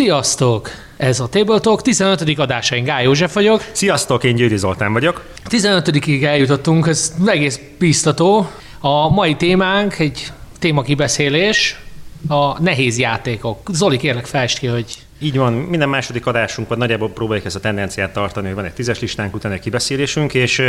[0.00, 0.70] Sziasztok!
[0.96, 2.38] Ez a Table Talk 15.
[2.38, 3.64] adása, én Gály József vagyok.
[3.72, 5.24] Sziasztok, én Győri Zoltán vagyok.
[5.48, 8.50] 15-ig eljutottunk, ez egész biztató.
[8.78, 11.80] A mai témánk egy témakibeszélés,
[12.28, 13.68] a nehéz játékok.
[13.72, 18.12] Zoli, kérlek fest ki, hogy így van, minden második adásunkban nagyjából próbáljuk ezt a tendenciát
[18.12, 20.62] tartani, hogy van egy tízes listánk, utána egy kibeszélésünk, és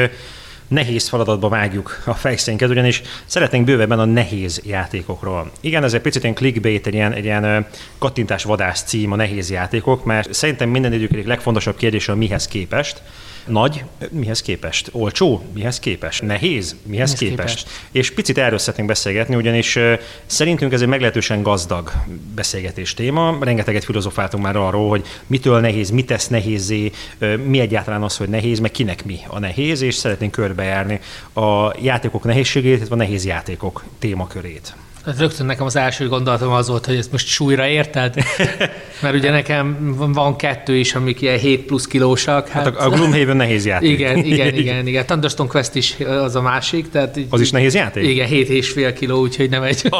[0.71, 5.51] nehéz feladatba vágjuk a fejszénket, ugyanis szeretnénk bővebben a nehéz játékokról.
[5.59, 7.67] Igen, ez egy picit ilyen clickbait, egy ilyen, egy ilyen
[7.97, 12.47] kattintás vadász cím a nehéz játékok, mert szerintem minden idők egyik legfontosabb kérdés a mihez
[12.47, 13.01] képest.
[13.45, 14.89] Nagy, mihez képest?
[14.91, 16.21] Olcsó, mihez képest?
[16.21, 17.55] Nehéz, mihez, mihez képest?
[17.55, 17.69] képest?
[17.91, 19.79] És picit erről szeretnénk beszélgetni, ugyanis
[20.25, 21.91] szerintünk ez egy meglehetősen gazdag
[22.35, 23.37] beszélgetés téma.
[23.41, 26.91] Rengeteget filozofáltunk már arról, hogy mitől nehéz, mit tesz nehézé,
[27.45, 30.99] mi egyáltalán az, hogy nehéz, meg kinek mi a nehéz, és szeretnénk körbejárni
[31.33, 34.75] a játékok nehézségét, illetve a nehéz játékok témakörét.
[35.05, 38.15] Hát rögtön nekem az első gondolatom az volt, hogy ezt most súlyra érted?
[39.01, 42.47] Mert ugye nekem van kettő is, amik ilyen 7 plusz kilósak.
[42.47, 43.89] Hát, hát a, a Gloomhaven nehéz játék.
[43.89, 45.05] Igen, igen, igen, igen.
[45.05, 46.89] Thunderstone Quest is az a másik.
[46.89, 48.07] Tehát így, az is nehéz játék?
[48.07, 49.83] Igen, 7 és fél kiló, úgyhogy nem egy...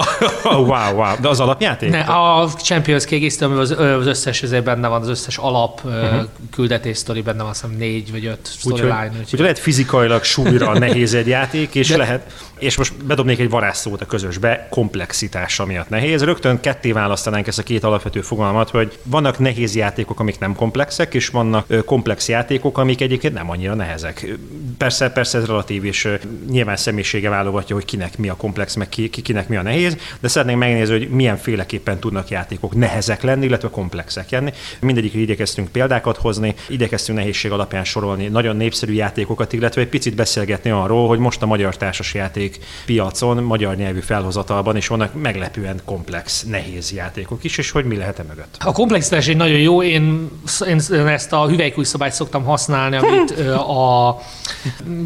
[0.44, 1.16] oh, wow, wow.
[1.22, 1.90] De az alapjáték?
[1.90, 6.24] Ne, a Champions kiegészítő, az, az összes ezért benne van, az összes alap uh-huh.
[6.52, 9.06] küldetés sztori benne van, azt hiszem négy vagy öt storyline.
[9.06, 11.98] Úgyhogy, úgyhogy lehet fizikailag súlyra nehéz egy játék, és De...
[11.98, 16.24] lehet, és most bedobnék egy varázsszót a közösbe, komplexitása miatt nehéz.
[16.24, 21.14] Rögtön ketté választanánk ezt a két alapvető fogalmat, hogy vannak nehéz játékok, amik nem komplexek,
[21.14, 24.38] és vannak komplex játékok, amik egyébként nem annyira nehezek.
[24.78, 26.10] Persze, persze ez relatív, és
[26.50, 30.28] nyilván személyisége válogatja, hogy kinek mi a komplex, meg ki, kinek mi a nehéz, de
[30.28, 34.54] szeretnénk megnézni, hogy milyen féleképpen tudnak játékok nehezek lenni, illetve komplexek lenni.
[34.80, 40.70] Mindegyikre igyekeztünk példákat hozni, igyekeztünk nehézség alapján sorolni nagyon népszerű játékokat, illetve egy picit beszélgetni
[40.70, 46.92] arról, hogy most a magyar társasjáték piacon, magyar nyelvű felhozatalban is vannak meglepően komplex, nehéz
[46.92, 48.58] játékok is, és hogy mi lehet e mögött.
[48.60, 50.30] A komplexitás egy nagyon jó, én,
[50.68, 54.18] én ezt a hüvelykúj szabályt szoktam használni, amit a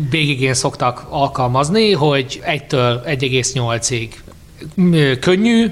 [0.09, 4.09] BGG-n szoktak alkalmazni, hogy 1-től 1,8-ig
[5.19, 5.65] könnyű,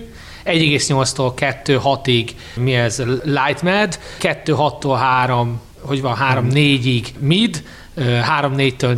[0.46, 1.32] 1,8-tól
[1.66, 7.64] 2-6-ig mi ez, light med, 2-6-tól 3 hogy van 3-4-ig mid,
[7.98, 8.96] 3-4-től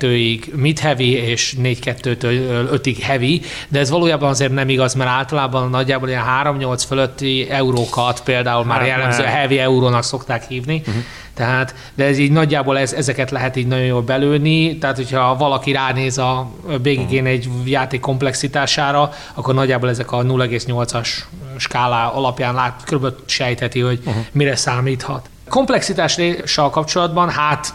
[0.00, 5.70] 4-2-ig mid heavy, és 4-2-től 5-ig heavy, de ez valójában azért nem igaz, mert általában
[5.70, 11.02] nagyjából ilyen 3-8 fölötti eurókat például már hát, jellemző heavy eurónak szokták hívni, uh-huh.
[11.36, 15.72] Tehát, de ez így nagyjából ez, ezeket lehet így nagyon jól belőni, tehát hogyha valaki
[15.72, 16.50] ránéz a
[16.82, 17.26] BGG-n mhm.
[17.26, 21.08] egy játék komplexitására, akkor nagyjából ezek a 0,8-as
[21.56, 23.06] skálá alapján lát, kb.
[23.26, 24.24] sejtheti, hogy uh-huh.
[24.32, 25.28] mire számíthat.
[25.48, 27.74] Komplexitással kapcsolatban, hát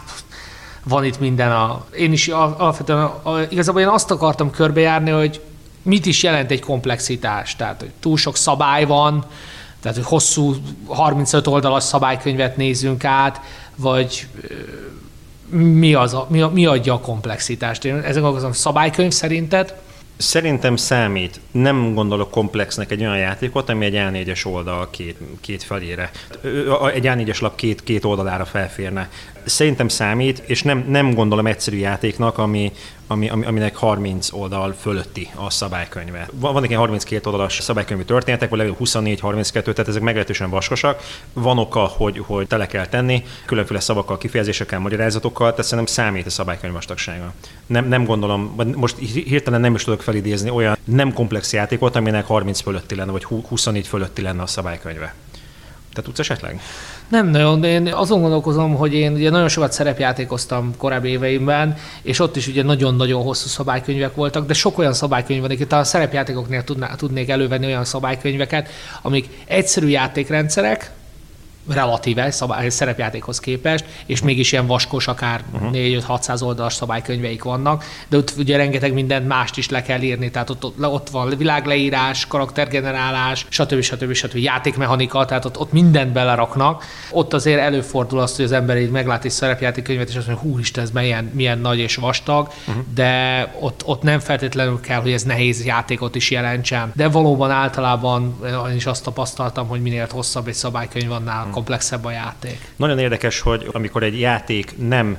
[0.84, 1.84] van itt minden a...
[1.96, 5.40] Én is alapvetően, a, a, igazából én azt akartam körbejárni, hogy
[5.82, 7.56] mit is jelent egy komplexitás.
[7.56, 9.24] Tehát, hogy túl sok szabály van,
[9.80, 10.54] tehát, hogy hosszú
[10.86, 13.40] 35 oldalas szabálykönyvet nézzünk át,
[13.76, 14.26] vagy
[15.50, 17.84] mi, az a, mi, mi adja a komplexitást.
[17.84, 19.74] Én ezen gondolkozom, szabálykönyv szerinted?
[20.16, 21.40] Szerintem számít.
[21.50, 26.10] Nem gondolok komplexnek egy olyan játékot, ami egy A4-es oldal két, két felére.
[26.94, 29.08] Egy A4-es lap két, két oldalára felférne.
[29.44, 32.72] Szerintem számít, és nem, nem gondolom egyszerű játéknak, ami,
[33.06, 36.28] ami, aminek 30 oldal fölötti a szabálykönyve.
[36.32, 41.02] Vannak ilyen 32 oldalas szabálykönyvi történetek, vagy legalább 24-32, tehát ezek meglehetősen vaskosak.
[41.32, 46.30] Van oka, hogy, hogy tele kell tenni, különféle szavakkal, kifejezésekkel, magyarázatokkal, tehát szerintem számít a
[46.30, 47.32] szabálykönyv vastagsága.
[47.66, 52.60] Nem, nem gondolom, most hirtelen nem is tudok felidézni olyan nem komplex játékot, aminek 30
[52.60, 55.14] fölötti lenne, vagy 24 fölötti lenne a szabálykönyve.
[55.92, 56.60] Te tudsz esetleg?
[57.12, 62.18] Nem nagyon, de én azon gondolkozom, hogy én ugye nagyon sokat szerepjátékoztam korábbi éveimben, és
[62.18, 66.64] ott is ugye nagyon-nagyon hosszú szabálykönyvek voltak, de sok olyan szabálykönyv van, itt a szerepjátékoknél
[66.96, 68.68] tudnék elővenni olyan szabálykönyveket,
[69.02, 70.90] amik egyszerű játékrendszerek,
[71.68, 75.70] relatíve szabály, szerepjátékhoz képest, és mégis ilyen vaskos, akár uh-huh.
[75.72, 80.50] 4-5-600 oldalas szabálykönyveik vannak, de ott ugye rengeteg mindent mást is le kell írni, tehát
[80.50, 83.80] ott, ott, ott van világleírás, karaktergenerálás, stb.
[83.80, 84.12] stb.
[84.12, 84.36] stb.
[84.36, 86.84] játékmechanika, tehát ott, ott mindent beleraknak.
[87.10, 90.84] Ott azért előfordul azt, hogy az ember így meglát egy szerepjátékkönyvet, és azt mondja, húristen,
[90.84, 92.84] ez milyen, milyen nagy és vastag, uh-huh.
[92.94, 96.92] de ott, ott nem feltétlenül kell, hogy ez nehéz játékot is jelentsen.
[96.94, 98.36] De valóban általában
[98.70, 102.72] én is azt tapasztaltam, hogy minél hosszabb egy szabálykönyv, annál komplexebb a játék.
[102.76, 105.18] Nagyon érdekes, hogy amikor egy játék nem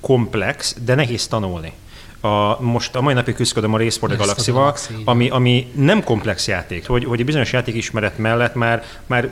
[0.00, 1.72] komplex, de nehéz tanulni.
[2.20, 6.48] A, most a mai napig küzdködöm a Race for the Galaxy-val, ami, ami nem komplex
[6.48, 9.28] játék, hogy, hogy a bizonyos játék ismeret mellett már, már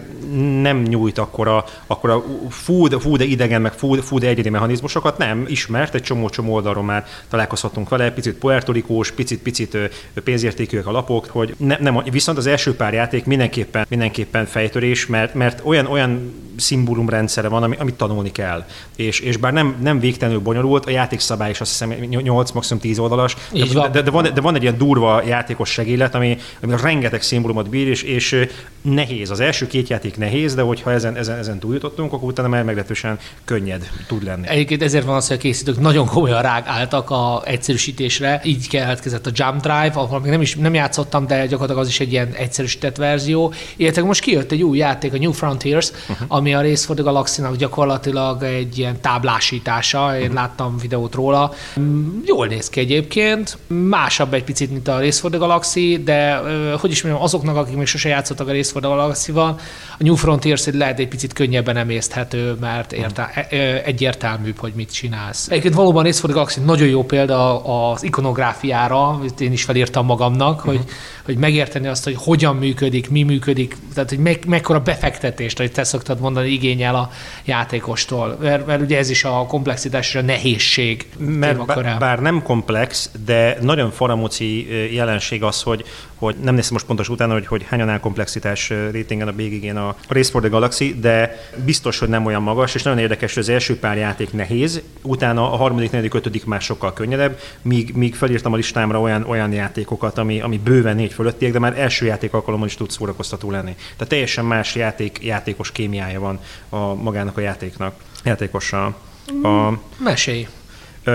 [0.60, 5.18] nem nyújt akkora, akkora fú, de, fú, de idegen, meg fú, fú, de egyedi mechanizmusokat,
[5.18, 9.76] nem, ismert, egy csomó-csomó oldalról már találkozhatunk vele, picit puertorikós, picit-picit
[10.24, 15.34] pénzértékűek a lapok, hogy ne, nem, viszont az első pár játék mindenképpen, mindenképpen fejtörés, mert,
[15.34, 18.64] mert olyan, olyan szimbólumrendszere van, ami, amit tanulni kell.
[18.96, 22.98] És, és bár nem, nem végtelenül bonyolult, a játékszabály is azt hiszem 8, maximum 10
[22.98, 23.92] oldalas, de, van.
[23.92, 27.88] De, de, van, de van egy ilyen durva játékos segélet, ami, ami rengeteg szimbólumot bír,
[27.88, 28.46] és, és
[28.82, 29.30] nehéz.
[29.30, 33.18] Az első két játék nehéz, de hogyha ezen, ezen, ezen túljutottunk, akkor utána már meglehetősen
[33.44, 34.48] könnyed tud lenni.
[34.48, 38.40] Egyébként ezért van az, hogy a készítők nagyon komolyan rágáltak a egyszerűsítésre.
[38.44, 42.00] Így keletkezett a Jump Drive, ahol még nem is nem játszottam, de gyakorlatilag az is
[42.00, 43.52] egy ilyen egyszerűsített verzió.
[43.76, 46.26] Illetve most kijött egy új játék, a New Frontiers, uh-huh.
[46.28, 50.14] ami a Race for the gyakorlatilag egy ilyen táblásítása.
[50.14, 50.34] Én uh-huh.
[50.34, 51.52] láttam videót róla.
[52.24, 53.58] Jól néz ki egyébként.
[53.66, 56.36] Másabb egy picit, mint a Race for the Galaxy, de
[56.80, 59.58] hogy is mondjam, azoknak, akik még sose játszottak a Race for the Galaxy-val,
[59.98, 63.46] a New Frontiers lehet egy picit könnyebben emészthető, mert érte,
[63.84, 65.48] egyértelműbb, hogy mit csinálsz.
[65.48, 70.58] Egyébként valóban Race for the Galaxy nagyon jó példa az ikonográfiára, én is felírtam magamnak,
[70.58, 70.74] uh-huh.
[70.74, 70.84] hogy,
[71.24, 75.84] hogy megérteni azt, hogy hogyan működik, mi működik, tehát hogy me, mekkora befektetést, hogy te
[75.84, 77.10] szoktad mondani, igényel a
[77.44, 78.36] játékostól.
[78.40, 83.10] Mert, mert ugye ez is a komplexitás és a nehézség mert bár, bár nem komplex,
[83.24, 85.84] de nagyon faramúci jelenség az, hogy,
[86.18, 89.96] hogy nem néztem most pontos utána, hogy, hogy hányan áll komplexitás rétingen a BGG-n a
[90.08, 93.48] Race for the Galaxy, de biztos, hogy nem olyan magas, és nagyon érdekes, hogy az
[93.48, 98.52] első pár játék nehéz, utána a harmadik, negyedik, ötödik már sokkal könnyedebb, míg, míg felírtam
[98.52, 102.66] a listámra olyan, olyan játékokat, ami, ami bőven négy fölöttiek, de már első játék alkalommal
[102.66, 103.74] is tud szórakoztató lenni.
[103.74, 107.94] Tehát teljesen más játék, játékos kémiája van a magának a játéknak,
[108.24, 108.96] játékossal.
[109.42, 109.72] A...
[109.98, 110.46] Mesélj!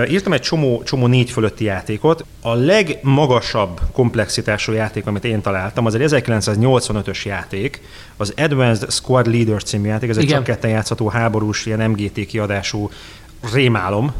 [0.08, 2.24] Írtam egy csomó, csomó négy fölötti játékot.
[2.42, 7.80] A legmagasabb komplexitású játék, amit én találtam, az egy 1985-ös játék,
[8.16, 12.90] az Advanced Squad Leader című játék, ez egy csak ketten játszható háborús, ilyen MGT kiadású
[13.52, 14.12] rémálom,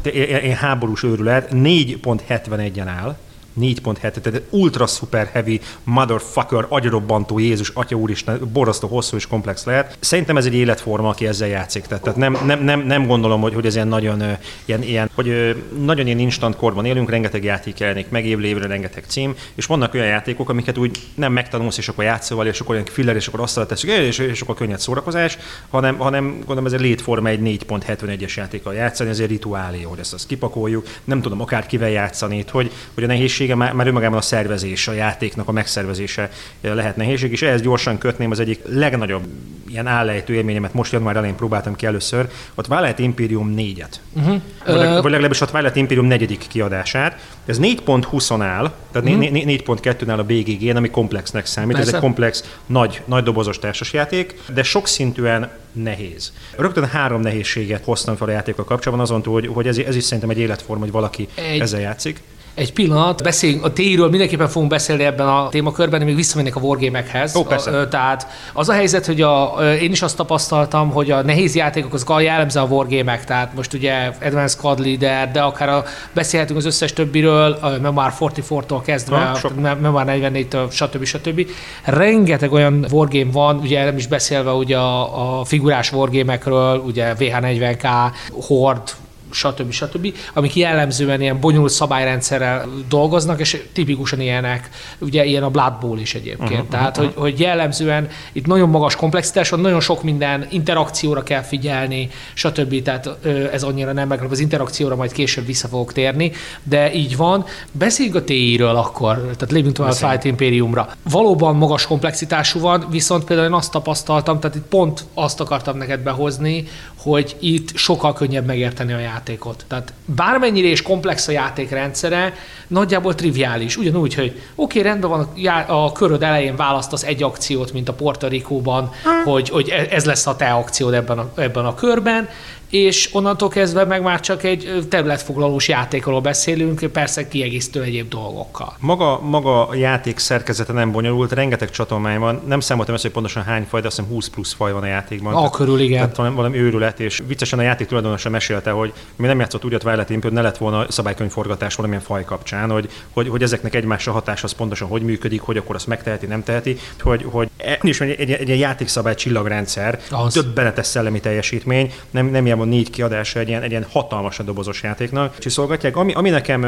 [0.43, 3.17] én háborús őrület, 4.71-en áll,
[3.59, 9.97] 4.7, tehát ultra super heavy, motherfucker, agyarobbantó Jézus, Atya Úristen, borzasztó hosszú és komplex lehet.
[9.99, 11.85] Szerintem ez egy életforma, aki ezzel játszik.
[11.85, 14.23] Tehát nem, nem, nem, nem gondolom, hogy, hogy ez ilyen nagyon,
[14.65, 19.03] ilyen, ilyen, hogy nagyon ilyen instant korban élünk, rengeteg játék jelenik meg, évre évre rengeteg
[19.07, 22.85] cím, és vannak olyan játékok, amiket úgy nem megtanulsz, és akkor játszol, és akkor olyan
[22.85, 25.37] filler, és akkor azt teszünk, és, és akkor könnyed szórakozás,
[25.69, 30.13] hanem, hanem gondolom ez egy létforma egy 4.71-es játékkal játszani, ez egy rituálé, hogy ezt
[30.13, 34.17] azt kipakoljuk, nem tudom akár kivel játszani, hogy, hogy a nehézség nehézsége már, már önmagában
[34.17, 36.29] a szervezés, a játéknak a megszervezése
[36.61, 39.23] lehet nehézség, és ehhez gyorsan kötném az egyik legnagyobb
[39.67, 43.95] ilyen állejtő élményemet, most január elején próbáltam ki először, a Twilight Imperium 4-et.
[44.13, 44.33] Uh-huh.
[44.33, 44.41] Mhm.
[44.65, 47.19] Vagy, uh, vagy legalábbis a Twilight Imperium negyedik kiadását.
[47.45, 49.29] Ez 4.20-on áll, tehát uh-huh.
[49.31, 51.75] 4.2-nál a BGG-n, ami komplexnek számít.
[51.75, 51.87] Persze.
[51.87, 56.33] Ez egy komplex, nagy, nagy dobozos társasjáték, de sokszintűen nehéz.
[56.57, 60.03] Rögtön három nehézséget hoztam fel a játékkal kapcsolatban, azon túl, hogy, hogy ez, ez is
[60.03, 62.21] szerintem egy életforma, hogy valaki egy, ezzel játszik.
[62.55, 67.35] Egy pillanat, beszéljünk a téről, mindenképpen fogunk beszélni ebben a témakörben, még visszamennék a wargame-ekhez.
[67.35, 67.79] Ó, persze.
[67.79, 71.93] A, tehát az a helyzet, hogy a, én is azt tapasztaltam, hogy a nehéz játékok
[71.93, 76.57] azok a jellemző a wargame-ek, tehát most ugye Advanced Squad Leader, de akár a, beszélhetünk
[76.57, 79.49] az összes többiről, a Memoir 44-tól kezdve, ha,
[79.81, 81.03] Memoir 44-től, stb.
[81.03, 81.47] stb.
[81.83, 87.87] Rengeteg olyan wargame van, ugye nem is beszélve ugye a, a figurás wargame-ekről, ugye VH40K,
[88.31, 88.91] Horde,
[89.31, 89.71] stb.
[89.71, 95.99] stb., amik jellemzően ilyen bonyolult szabályrendszerrel dolgoznak, és tipikusan ilyenek, ugye ilyen a Blood Bowl
[95.99, 96.51] is egyébként.
[96.51, 97.13] Uh-huh, Tehát, uh-huh.
[97.13, 102.81] Hogy, hogy jellemzően itt nagyon magas komplexitás van, nagyon sok minden interakcióra kell figyelni, stb.
[102.81, 103.09] Tehát
[103.51, 106.31] ez annyira nem meg, az interakcióra majd később vissza fogok térni,
[106.63, 107.45] de így van.
[107.71, 110.89] Beszéljünk a TI-ről akkor, tehát lépjünk tovább a Flight Imperiumra.
[111.09, 115.99] Valóban magas komplexitású van, viszont például én azt tapasztaltam, tehát itt pont azt akartam neked
[115.99, 116.67] behozni,
[117.05, 119.65] hogy itt sokkal könnyebb megérteni a játékot.
[119.67, 122.33] Tehát bármennyire is komplex a játékrendszere,
[122.67, 123.77] nagyjából triviális.
[123.77, 125.29] Ugyanúgy, hogy oké, okay, rendben van,
[125.67, 128.91] a köröd elején választasz egy akciót, mint a Puerto Rico-ban,
[129.23, 132.29] hogy, hogy e- ez lesz a te akciód ebben a, ebben a körben,
[132.69, 138.75] és onnantól kezdve meg már csak egy területfoglalós játékról beszélünk, persze kiegészítő egyéb dolgokkal.
[138.79, 143.43] Maga, maga a játék szerkezete nem bonyolult, rengeteg csatolmány van, nem számoltam ezt, hogy pontosan
[143.43, 145.33] hány faj, de azt hiszem 20 plusz faj van a játékban.
[145.33, 145.99] A körül, igen.
[145.99, 149.73] Tehát valami, valami őrület, és viccesen a játék tulajdonosa mesélte, hogy mi nem játszott úgy
[149.73, 154.11] a Twilight Imperium, ne lett volna szabálykönyvforgatás valamilyen faj kapcsán, hogy, hogy, hogy ezeknek egymásra
[154.11, 157.49] hatás az pontosan hogy működik, hogy akkor azt megteheti, nem teheti, hogy, hogy
[157.81, 160.33] is egy, egy, egy, egy játékszabály csillagrendszer, Az.
[160.33, 165.37] döbbenetes szellemi teljesítmény, nem, nem ilyen négy kiadása egy ilyen, egy ilyen hatalmasan dobozos játéknak.
[165.39, 165.97] Csiszolgatják.
[165.97, 166.63] Ami, ami nekem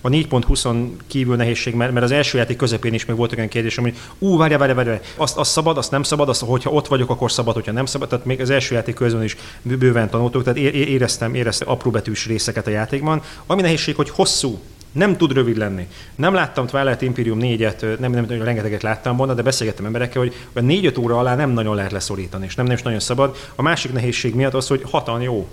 [0.00, 3.76] a 4.20-on kívül nehézség, mert, mert az első játék közepén is még volt olyan kérdés,
[3.76, 7.10] hogy ú, várja, várja, várja, azt, azt szabad, azt nem szabad, azt, hogyha ott vagyok,
[7.10, 8.08] akkor szabad, hogyha nem szabad.
[8.08, 12.66] Tehát még az első játék közben is bő- bőven tanultuk, tehát éreztem, éreztem apróbetűs részeket
[12.66, 13.22] a játékban.
[13.46, 14.60] Ami nehézség, hogy hosszú,
[14.92, 15.86] nem tud rövid lenni.
[16.14, 20.34] Nem láttam Twilight Imperium 4-et, nem, nem, nem rengeteget láttam volna, de beszélgettem emberekkel, hogy
[20.52, 23.36] a 4-5 óra alá nem nagyon lehet leszorítani, és nem, nem is nagyon szabad.
[23.54, 25.48] A másik nehézség miatt az, hogy hatan jó.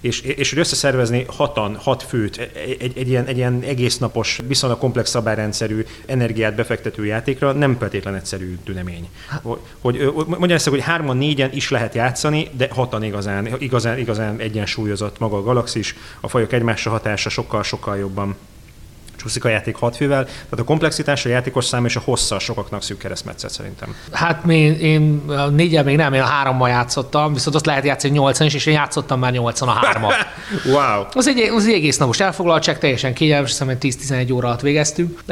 [0.00, 4.40] És, és hogy összeszervezni hatan, hat főt, egy, egy, egy, ilyen, egy ilyen egész napos,
[4.46, 9.08] viszonylag komplex szabályrendszerű, energiát befektető játékra nem feltétlen egyszerű tünemény.
[9.42, 14.38] Hogy, hogy mondja ezt, hogy hárman, négyen is lehet játszani, de hatan igazán, igazán, igazán
[14.38, 18.36] egyensúlyozott maga a galaxis, a fajok egymásra hatása sokkal-sokkal jobban
[19.22, 22.82] csúszik a játék hat fővel, tehát a komplexitás, a játékos szám és a hossza sokaknak
[22.82, 23.94] szűk keresztmetszet szerintem.
[24.12, 28.12] Hát én, én a négyel még nem, én a hárommal játszottam, viszont azt lehet játszani
[28.12, 30.12] nyolcan is, és én játszottam már nyolcan a hármat.
[30.64, 31.04] Wow!
[31.12, 35.22] Az egy, az egy egész napos elfoglaltság, teljesen kényelmes, hiszem, 10-11 óra alatt végeztünk.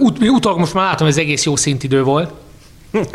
[0.00, 2.32] Ut, mi most már látom, hogy ez egész jó szintidő volt.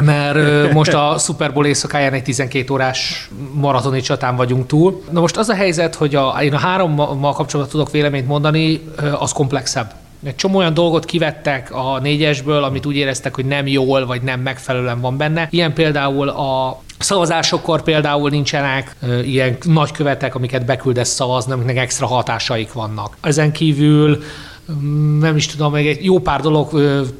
[0.03, 5.03] Mert ö, most a Super Bowl éjszakáján egy 12 órás maratoni csatán vagyunk túl.
[5.11, 8.81] Na most az a helyzet, hogy a, én a hárommal kapcsolatban tudok véleményt mondani,
[9.19, 9.93] az komplexebb.
[10.23, 14.39] Egy csomó olyan dolgot kivettek a négyesből, amit úgy éreztek, hogy nem jól, vagy nem
[14.39, 15.47] megfelelően van benne.
[15.51, 22.73] Ilyen például a szavazásokkor például nincsenek ö, ilyen nagykövetek, amiket beküldesz szavazni, amiknek extra hatásaik
[22.73, 23.17] vannak.
[23.21, 24.23] Ezen kívül
[24.71, 26.69] mm, nem is tudom, meg egy jó pár dolog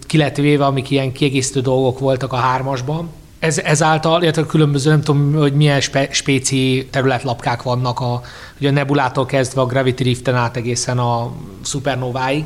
[0.08, 3.10] ki lett amik ilyen kiegészítő dolgok voltak a hármasban.
[3.40, 8.22] Ez, ezáltal, illetve különböző, nem tudom, hogy milyen spe, spéci területlapkák vannak, a,
[8.60, 11.32] ugye a Nebulától kezdve a Gravity Riften át egészen a
[11.64, 12.46] Supernováig,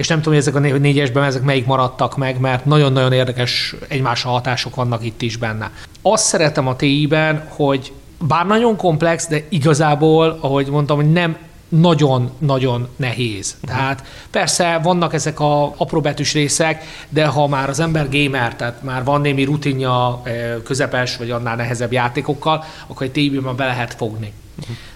[0.00, 3.74] és nem tudom, hogy ezek a né- négyesben ezek melyik maradtak meg, mert nagyon-nagyon érdekes
[3.88, 5.70] egymásra hatások vannak itt is benne.
[6.02, 11.36] Azt szeretem a TI-ben, hogy bár nagyon komplex, de igazából, ahogy mondtam, hogy nem
[11.68, 13.56] nagyon-nagyon nehéz.
[13.66, 19.04] Tehát persze vannak ezek a apróbetűs részek, de ha már az ember gamer, tehát már
[19.04, 20.22] van némi rutinja
[20.64, 24.32] közepes vagy annál nehezebb játékokkal, akkor egy TI-ben már be lehet fogni.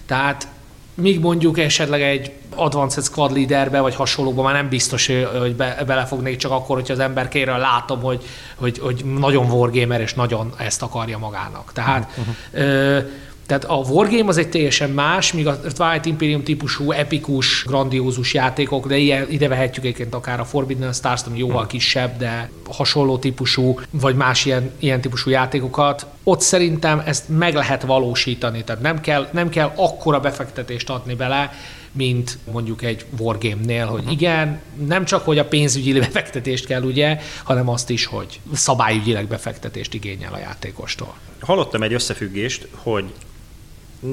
[0.05, 0.47] Tehát
[0.95, 6.37] míg mondjuk esetleg egy Advanced Squad Leaderbe, vagy hasonlóban már nem biztos, hogy be, belefognék,
[6.37, 8.23] csak akkor, hogyha az ember kérről látom, hogy,
[8.55, 11.71] hogy, hogy nagyon wargamer, és nagyon ezt akarja magának.
[11.73, 12.35] Tehát uh-huh.
[12.51, 12.99] ö,
[13.45, 18.87] tehát a Wargame az egy teljesen más, míg a Twilight Imperium típusú, epikus, grandiózus játékok,
[18.87, 23.79] de ilyen, ide vehetjük egyébként akár a Forbidden Stars, ami jóval kisebb, de hasonló típusú,
[23.89, 26.05] vagy más ilyen, ilyen típusú játékokat.
[26.23, 31.51] Ott szerintem ezt meg lehet valósítani, tehát nem kell, nem kell akkora befektetést adni bele,
[31.91, 37.69] mint mondjuk egy wargame-nél, hogy igen, nem csak, hogy a pénzügyi befektetést kell, ugye, hanem
[37.69, 41.13] azt is, hogy szabályügyileg befektetést igényel a játékostól.
[41.39, 43.05] Hallottam egy összefüggést, hogy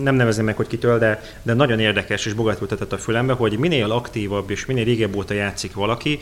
[0.03, 3.91] nem nevezném meg, hogy kitől, de, de nagyon érdekes és bogatul a fülembe, hogy minél
[3.91, 6.21] aktívabb és minél régebb óta játszik valaki,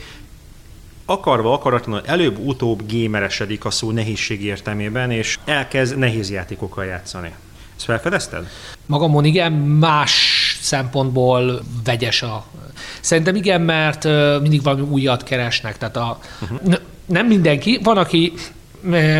[1.05, 7.33] akarva, akaratlanul előbb-utóbb gémeresedik a szó nehézség értelmében, és elkezd nehéz játékokkal játszani.
[7.75, 8.47] Ezt felfedezted?
[8.85, 12.45] Magamon igen, más szempontból vegyes a...
[13.01, 14.03] Szerintem igen, mert
[14.41, 16.73] mindig valami újat keresnek, tehát a, uh-huh.
[17.05, 18.33] nem mindenki, van, aki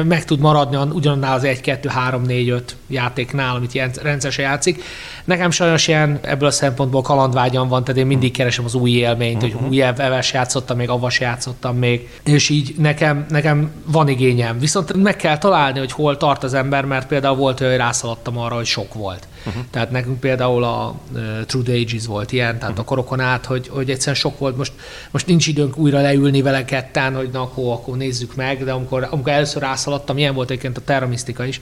[0.04, 4.84] meg tud maradni ugyanannál az 1, 2, 3, 4, 5 játéknál, amit rendszeresen játszik.
[5.26, 9.44] Nekem sajnos ilyen ebből a szempontból kalandvágyam van, tehát én mindig keresem az új élményt,
[9.44, 9.62] uh-huh.
[9.62, 14.60] hogy új eves játszottam még, avas játszottam még, és így nekem, nekem van igényem.
[14.60, 18.56] Viszont meg kell találni, hogy hol tart az ember, mert például volt, hogy rászaladtam arra,
[18.56, 19.28] hogy sok volt.
[19.46, 19.64] Uh-huh.
[19.70, 22.80] Tehát nekünk például a uh, True the Ages volt ilyen, tehát uh-huh.
[22.80, 24.58] a korokon át, hogy, hogy egyszerűen sok volt.
[24.58, 24.74] Most,
[25.12, 29.08] most nincs időnk újra leülni vele ketten, hogy na akkor, akkor nézzük meg, de amikor,
[29.10, 31.62] amikor először rászaladtam, ilyen volt egyébként a Terra Mystica is,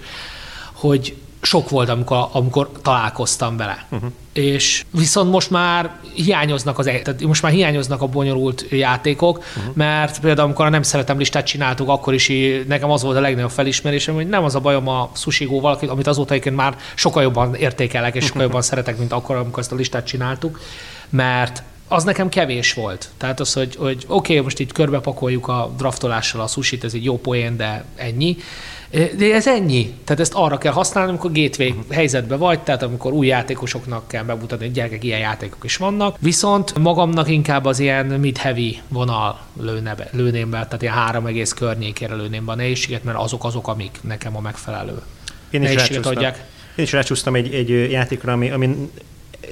[0.73, 3.85] hogy sok volt, amikor, amikor találkoztam vele.
[3.89, 4.11] Uh-huh.
[4.33, 9.75] És viszont most már hiányoznak az, tehát most már hiányoznak a bonyolult játékok, uh-huh.
[9.75, 12.31] mert például amikor a nem szeretem listát csináltuk, akkor is
[12.67, 16.31] nekem az volt a legnagyobb felismerésem, hogy nem az a bajom a sushigóval, amit azóta
[16.31, 20.05] egyébként már sokkal jobban értékelek, és sokkal jobban szeretek, mint akkor, amikor ezt a listát
[20.05, 20.59] csináltuk,
[21.09, 23.09] mert az nekem kevés volt.
[23.17, 27.03] Tehát az, hogy, hogy oké, okay, most itt körbepakoljuk a draftolással a sushit, ez egy
[27.03, 28.37] jó poén, de ennyi.
[28.91, 29.93] De ez ennyi.
[30.03, 34.65] Tehát ezt arra kell használni, amikor gateway helyzetben vagy, tehát amikor új játékosoknak kell bemutatni,
[34.65, 36.15] hogy gyerekek, ilyen játékok is vannak.
[36.19, 41.53] Viszont magamnak inkább az ilyen mid-heavy vonal lőne be, lőném be, tehát ilyen három egész
[41.53, 45.01] környékére lőném be a nehézséget, mert azok azok, amik nekem a megfelelő
[45.49, 46.45] Én is, rácsúsztam, adják.
[46.75, 48.89] Én is rácsúsztam egy, egy játékra, ami, ami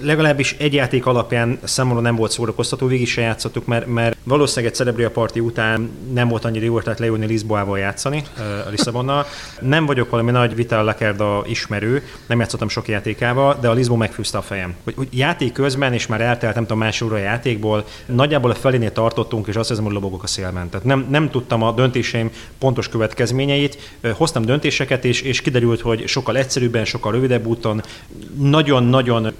[0.01, 4.77] legalábbis egy játék alapján számomra nem volt szórakoztató, végig se játszottuk, mert, mert valószínűleg egy
[4.77, 8.23] Celebria Party után nem volt annyira jó tehát leülni Lisboával játszani,
[8.65, 9.25] a Lisszabonnal.
[9.61, 14.37] Nem vagyok valami nagy Vital Lakerda ismerő, nem játszottam sok játékával, de a Lisbo megfűzte
[14.37, 14.75] a fejem.
[14.83, 18.55] Hogy, hogy játék közben, és már eltelt nem tudom más óra a játékból, nagyjából a
[18.55, 20.69] felénél tartottunk, és azt hiszem, hogy lobogok a szélben.
[20.69, 26.37] Tehát nem, nem tudtam a döntéseim pontos következményeit, hoztam döntéseket, és, és kiderült, hogy sokkal
[26.37, 27.81] egyszerűbben, sokkal rövidebb úton,
[28.37, 29.33] nagyon-nagyon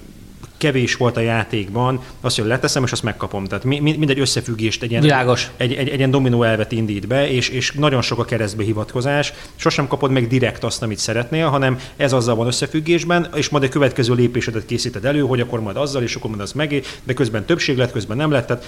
[0.58, 3.44] kevés volt a játékban, azt, hogy leteszem, és azt megkapom.
[3.44, 5.50] Tehát mindegy összefüggést, egy ilyen, Világos.
[5.56, 9.32] Egy, egy, egy ilyen dominó elvet indít be, és, és nagyon sok a keresztbe hivatkozás.
[9.56, 13.68] Sosem kapod meg direkt azt, amit szeretnél, hanem ez azzal van összefüggésben, és majd a
[13.68, 17.44] következő lépésedet készíted elő, hogy akkor majd azzal, és akkor majd az meg, de közben
[17.44, 18.46] többség lett, közben nem lett.
[18.46, 18.66] Tehát,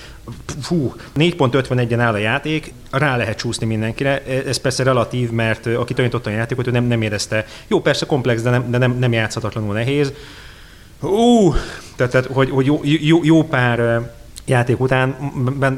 [0.61, 4.23] fú, 4.51-en áll a játék, rá lehet csúszni mindenkire.
[4.47, 7.47] Ez persze relatív, mert aki tanította a játékot, ő nem, nem érezte.
[7.69, 10.13] Jó, persze komplex, de nem, de nem, nem játszhatatlanul nehéz.
[11.03, 11.53] Ú,
[11.97, 14.11] tehát, tehát hogy, hogy jó, jó, jó pár
[14.51, 15.17] játék után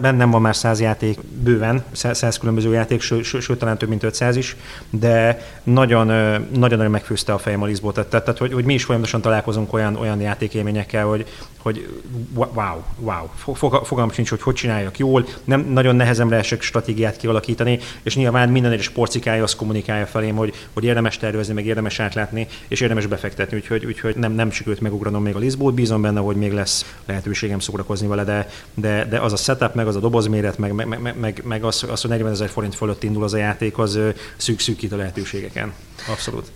[0.00, 4.36] bennem van már száz játék bőven, száz különböző játék, sőt, ső, talán több mint 500
[4.36, 4.56] is,
[4.90, 7.94] de nagyon, nagyon, nagyon megfőzte a fejem a Lisbót.
[7.94, 11.26] Tehát, tehát hogy, hogy mi is folyamatosan találkozunk olyan, olyan játékélményekkel, hogy,
[11.58, 12.00] hogy
[12.34, 18.16] wow, wow, fogalmam sincs, hogy hogy csináljak jól, nem nagyon nehezemre esek stratégiát kialakítani, és
[18.16, 22.80] nyilván minden egyes porcikája azt kommunikálja felém, hogy, hogy érdemes tervezni, meg érdemes átlátni, és
[22.80, 26.52] érdemes befektetni, úgyhogy, úgyhogy nem, nem sikerült megugranom még a Lisbót, bízom benne, hogy még
[26.52, 30.72] lesz lehetőségem szórakozni vele, de, de, de az a setup, meg az a dobozméret, meg,
[30.72, 33.78] meg, meg, meg, meg az, az, hogy 40 ezer forint fölött indul az a játék,
[33.78, 33.98] az
[34.36, 35.72] szűk-szűkít a lehetőségeken.
[36.10, 36.52] Abszolút.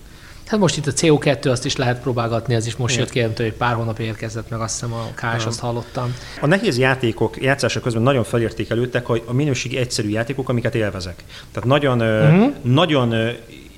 [0.46, 3.04] Hát most itt a CO2, azt is lehet próbálgatni, az is most Igen.
[3.04, 6.14] jött ki, hogy pár hónap érkezett meg, azt hiszem a KS, azt hallottam.
[6.40, 11.24] A nehéz játékok játszása közben nagyon felértékelődtek a minőségi egyszerű játékok, amiket élvezek.
[11.52, 12.54] Tehát nagyon, uh-huh.
[12.62, 13.14] nagyon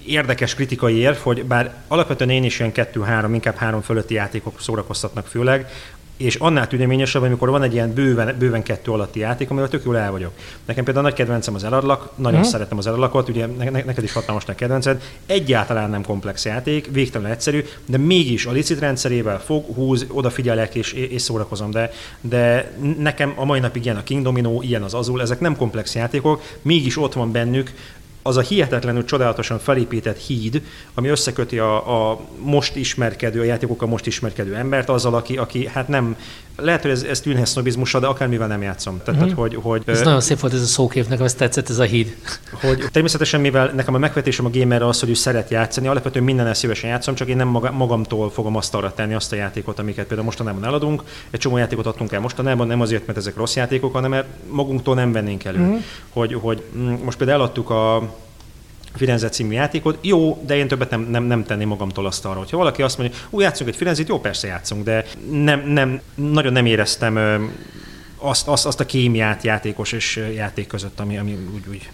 [0.06, 5.26] érdekes kritikai érv, hogy bár alapvetően én is ilyen kettő-három, inkább három fölötti játékok szórakoztatnak
[5.26, 5.70] főleg,
[6.18, 9.98] és annál tüneményesebb, amikor van egy ilyen bőven, bőven kettő alatti játék, amivel tök jól
[9.98, 10.32] el vagyok.
[10.64, 12.42] Nekem például nagy kedvencem az eladlak, nagyon mm.
[12.42, 15.02] szeretem az eladlakot, ugye ne, neked is hatalmas nagy kedvenced.
[15.26, 20.92] Egyáltalán nem komplex játék, végtelen egyszerű, de mégis a licit rendszerével fog, húz, odafigyelek és,
[20.92, 21.70] és szórakozom.
[21.70, 25.56] De, de nekem a mai napig ilyen a King Domino, ilyen az Azul, ezek nem
[25.56, 27.72] komplex játékok, mégis ott van bennük
[28.22, 30.62] az a hihetetlenül csodálatosan felépített híd,
[30.94, 35.88] ami összeköti a, a most ismerkedő, a játékokkal most ismerkedő embert azzal, aki, aki hát
[35.88, 36.16] nem,
[36.62, 39.00] lehet, hogy ez, ez tűnhet sznobizmusra, de akármivel nem játszom.
[39.04, 39.38] Tehát, uh-huh.
[39.38, 41.82] hogy, hogy, ez ö, nagyon szép volt ez a szókép, nekem ez tetszett ez a
[41.82, 42.16] híd.
[42.62, 46.54] Hogy természetesen, mivel nekem a megvetésem a gamer az, hogy ő szeret játszani, alapvetően minden
[46.54, 50.06] szívesen játszom, csak én nem maga, magamtól fogom azt arra tenni azt a játékot, amiket
[50.06, 51.02] például mostanában eladunk.
[51.30, 54.94] Egy csomó játékot adtunk el mostanában, nem azért, mert ezek rossz játékok, hanem mert magunktól
[54.94, 55.60] nem vennénk elő.
[55.60, 55.82] Uh-huh.
[56.08, 58.14] Hogy, hogy mm, most például eladtuk a
[58.99, 59.99] Firenze című játékot.
[60.00, 62.39] Jó, de én többet nem, nem, nem tenném magamtól azt arra.
[62.39, 66.52] Hogyha valaki azt mondja, úgy játszunk egy Firenzét, jó, persze játszunk, de nem, nem, nagyon
[66.52, 67.19] nem éreztem
[68.17, 71.91] azt, azt, azt a kémiát játékos és játék között, ami, ami úgy, úgy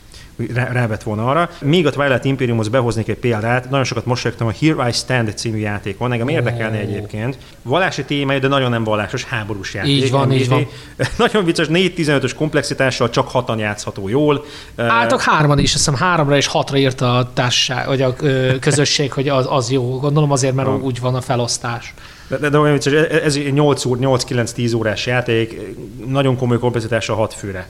[0.55, 1.51] rávett volna arra.
[1.61, 5.59] Még a Twilight Imperiumhoz behoznék egy példát, nagyon sokat mosolyogtam, a Here I Stand című
[5.59, 7.39] játék van, engem érdekelne egyébként.
[7.63, 9.91] Vallási témája, de nagyon nem vallásos, háborús játék.
[9.91, 10.67] Így van, így van.
[11.19, 14.45] Nagyon vicces, 4-15-ös komplexitással csak hatan játszható jól.
[14.77, 18.15] Álltak hárman is, azt hiszem háromra és hatra írta a társaság, vagy a
[18.61, 19.99] közösség, hogy az, az jó.
[19.99, 21.95] Gondolom azért, mert úgy van a felosztás.
[22.29, 25.61] De, de, de olyan vicces, ez 8 8-9-10 órás játék,
[26.07, 27.69] nagyon komoly komplexitással 6 főre.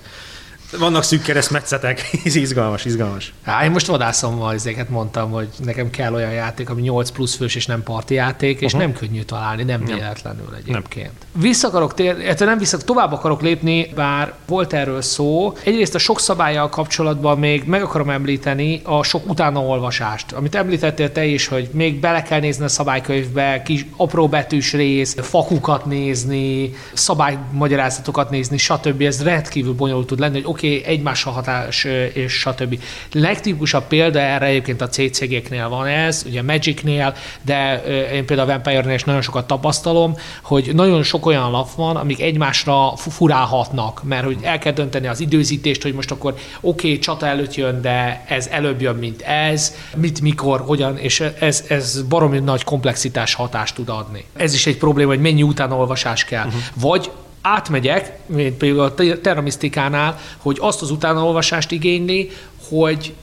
[0.79, 3.33] Vannak szűk keresztmetszetek, ez izgalmas, izgalmas.
[3.43, 7.55] Há, én most vadászom ezeket mondtam, hogy nekem kell olyan játék, ami 8 plusz fős
[7.55, 8.81] és nem parti játék, és uh-huh.
[8.81, 11.13] nem könnyű találni, nem véletlenül egyébként.
[11.33, 11.43] Nem.
[11.43, 15.53] Vissza akarok tér, nem vissza, tovább akarok lépni, bár volt erről szó.
[15.65, 21.25] Egyrészt a sok szabályjal kapcsolatban még meg akarom említeni a sok utánaolvasást, amit említettél te
[21.25, 28.31] is, hogy még bele kell nézni a szabálykönyvbe, kis apró betűs rész, fakukat nézni, szabálymagyarázatokat
[28.31, 29.03] nézni, stb.
[29.03, 32.83] Ez rendkívül bonyolult tud lenni, hogy oké, okay, egymással hatás és stb.
[33.13, 38.95] Legtipikusabb példa erre egyébként a CCG-knél van ez, ugye Magicnél, de én például a Vampire-nél
[38.95, 44.39] is nagyon sokat tapasztalom, hogy nagyon sok olyan lap van, amik egymásra furálhatnak, mert hogy
[44.43, 48.47] el kell dönteni az időzítést, hogy most akkor oké, okay, csata előtt jön, de ez
[48.47, 53.89] előbb jön, mint ez, mit, mikor, hogyan, és ez, ez baromi nagy komplexitás hatást tud
[53.89, 54.25] adni.
[54.37, 56.47] Ez is egy probléma, hogy mennyi utánolvasás kell.
[56.47, 56.63] Uh-huh.
[56.75, 57.11] Vagy
[57.47, 62.31] átmegyek, mint például a terramisztikánál, hogy azt az utánaolvasást igényli,
[62.69, 63.15] hogy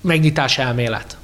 [0.00, 1.16] megnyitás elmélet.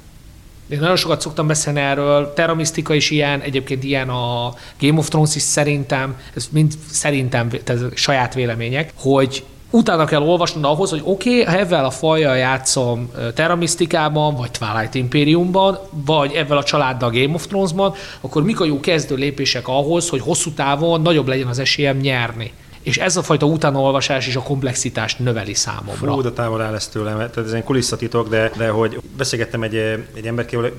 [0.69, 5.35] Én nagyon sokat szoktam beszélni erről, terramisztika is ilyen, egyébként ilyen a Game of Thrones
[5.35, 11.41] is szerintem, ez mind szerintem, ez saját vélemények, hogy utána kell olvasnod ahhoz, hogy oké,
[11.41, 17.33] okay, ha ezzel a fajjal játszom Terra vagy Twilight Imperiumban, vagy ezzel a családdal Game
[17.33, 21.59] of Thrones-ban, akkor mik a jó kezdő lépések ahhoz, hogy hosszú távon nagyobb legyen az
[21.59, 22.53] esélyem nyerni.
[22.81, 26.13] És ez a fajta utánolvasás is a komplexitást növeli számomra.
[26.13, 27.17] Fú, de távol áll ez tőlem.
[27.17, 29.75] Tehát ez egy kulisszatitok, de, de hogy beszélgettem egy,
[30.15, 30.71] egy emberkével,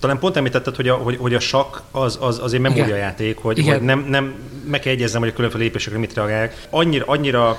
[0.00, 3.68] talán pont említetted, hogy a, hogy, hogy a sakk az, az, az egy memóriajáték, hogy,
[3.68, 4.34] hogy nem, nem
[4.66, 6.66] meg kell egyeznem, hogy a különféle lépésekre mit reagálják.
[6.70, 7.58] Annyira, annyira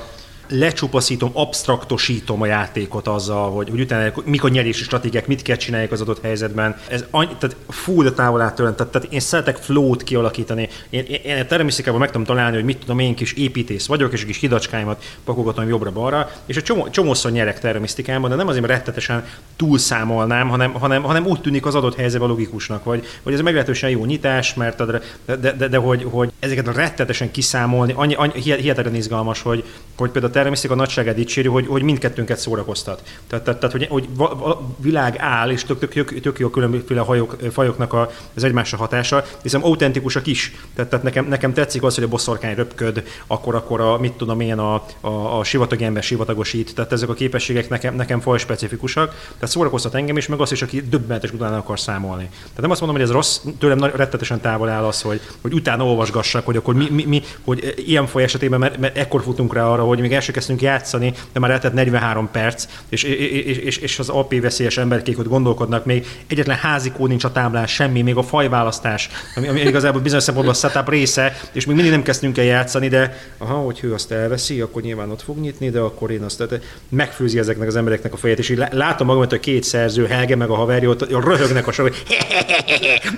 [0.49, 5.91] lecsupaszítom, abstraktosítom a játékot azzal, hogy, hogy utána mik a nyerési stratégiák, mit kell csinálják
[5.91, 6.75] az adott helyzetben.
[6.87, 10.69] Ez annyi, tehát full a távol áttőlem, tehát, tehát, én szeretek flow-t kialakítani.
[10.89, 14.25] Én, én, én természetesen meg tudom találni, hogy mit tudom, én kis építész vagyok, és
[14.25, 20.49] kis hidacskáimat pakolgatom jobbra-balra, és egy csomó, csomószor nyerek termisztikában, de nem azért, rettetesen túlszámolnám,
[20.49, 24.53] hanem, hanem, hanem úgy tűnik az adott helyzetben logikusnak, vagy, hogy ez meglehetősen jó nyitás,
[24.53, 25.01] mert de,
[25.35, 29.63] de, de, de hogy, hogy ezeket rettetesen kiszámolni, annyi, annyi hihetetlen izgalmas, hogy,
[29.97, 33.03] hogy például természet a nagyságát dicséri, hogy, hogy mindkettőnket szórakoztat.
[33.27, 34.07] Tehát, tehát, tehát hogy, hogy
[34.43, 38.77] a világ áll, és tök, tök, tök, tök jó különböző hajok, fajoknak a, az egymásra
[38.77, 40.55] hatása, hiszen autentikusak is.
[40.75, 44.39] Tehát, tehát nekem, nekem tetszik az, hogy a boszorkány röpköd, akkor, akkor a, mit tudom
[44.39, 46.75] én, a, a, a sivatagi ember sivatagosít.
[46.75, 49.09] Tehát ezek a képességek nekem, nekem faj specifikusak.
[49.09, 52.29] Tehát szórakoztat engem is, meg azt is, aki döbbenetes utána akar számolni.
[52.29, 55.85] Tehát nem azt mondom, hogy ez rossz, tőlem rettetesen távol áll az, hogy, hogy utána
[55.85, 59.65] olvasgassak, hogy akkor mi, mi, mi hogy ilyen faj esetében, mert, mert ekkor futunk rá
[59.65, 63.99] arra, hogy még első kezdtünk játszani, de már eltett 43 perc, és, és, és, és
[63.99, 68.23] az AP veszélyes emberkék ott gondolkodnak, még egyetlen házikó nincs a táblán, semmi, még a
[68.23, 72.45] fajválasztás, ami, ami igazából bizonyos szempontból a setup része, és még mindig nem kezdtünk el
[72.45, 76.23] játszani, de aha, hogy ő azt elveszi, akkor nyilván ott fog nyitni, de akkor én
[76.23, 79.63] azt tehát megfőzi ezeknek az embereknek a fejét, és így látom magam, hogy a két
[79.63, 81.89] szerző, Helge meg a haverja, ott röhögnek a sok,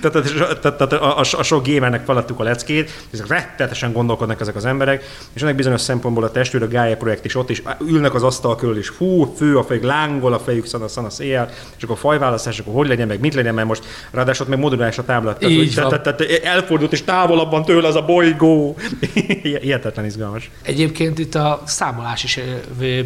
[0.00, 5.04] tehát a, a, a sok gamernek feladtuk a leckét, ezek rettetesen gondolkodnak ezek az emberek,
[5.32, 8.56] és ennek bizonyos szempontból a testőr, a Gaia projekt is ott is ülnek az asztal
[8.56, 12.58] körül, és hú, fő a fejük, lángol a fejük, szana, szana széjjel, és akkor fajválasztás,
[12.58, 16.92] akkor hogy legyen, meg mit legyen, mert most ráadásul meg modulálás a tehát, tehát, elfordult,
[16.92, 18.76] és távolabban tőle az a bolygó.
[19.60, 20.50] Hihetetlen izgalmas.
[20.62, 22.40] Egyébként itt a számolás is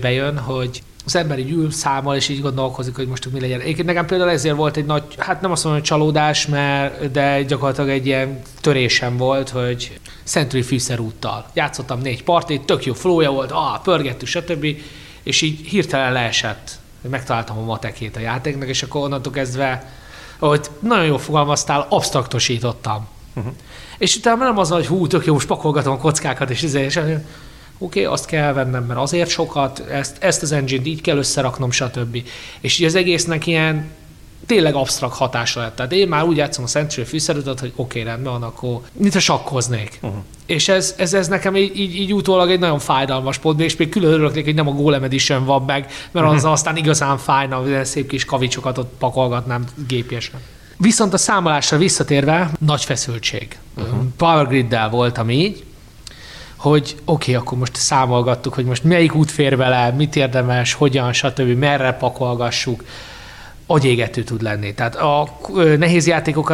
[0.01, 3.61] bejön, hogy az ember így ül, számol, és így gondolkozik, hogy most mi legyen.
[3.61, 7.43] Egyébként nekem például ezért volt egy nagy, hát nem azt mondom, hogy csalódás, mert, de
[7.43, 11.47] gyakorlatilag egy ilyen törésem volt, hogy Century fűszerúttal.
[11.53, 14.67] Játszottam négy partit, tök jó flója volt, ah, pörgettük, stb.
[15.23, 16.79] És így hirtelen leesett.
[17.11, 19.93] Megtaláltam a matekét a játéknak, és akkor onnantól kezdve,
[20.39, 23.07] ahogy nagyon jól fogalmaztál, abstraktosítottam.
[23.35, 23.53] Uh-huh.
[23.99, 27.01] És utána nem az, hogy hú, tök jó, most pakolgatom a kockákat, és, ezért, és
[27.79, 31.71] oké, okay, azt kell vennem, mert azért sokat, ezt, ezt az engine-t így kell összeraknom,
[31.71, 32.23] stb.
[32.61, 33.91] És így az egésznek ilyen
[34.47, 35.77] tényleg absztrakt hatása lett.
[35.77, 39.15] Tehát én már úgy játszom a Century fűszerűt, hogy oké, okay, rendben van, akkor mit
[39.15, 39.99] a sakkoznék.
[40.03, 40.19] Uh-huh.
[40.47, 43.89] És ez, ez, ez nekem így, így, így utólag egy nagyon fájdalmas pont, és még
[43.89, 46.35] külön örülök, hogy nem a Golem Edition van meg, mert uh-huh.
[46.35, 50.41] az aztán igazán fájna, hogy szép kis kavicsokat ott pakolgatnám gépjesen.
[50.77, 53.59] Viszont a számolásra visszatérve, nagy feszültség.
[53.77, 54.05] Uh-huh.
[54.17, 55.65] Power Grid-del voltam így,
[56.65, 61.13] hogy oké, okay, akkor most számolgattuk, hogy most melyik út fér vele, mit érdemes, hogyan,
[61.13, 62.85] stb., merre pakolgassuk
[63.67, 64.75] agyégető tud lenni.
[64.75, 65.29] Tehát a
[65.79, 66.53] nehéz játékok,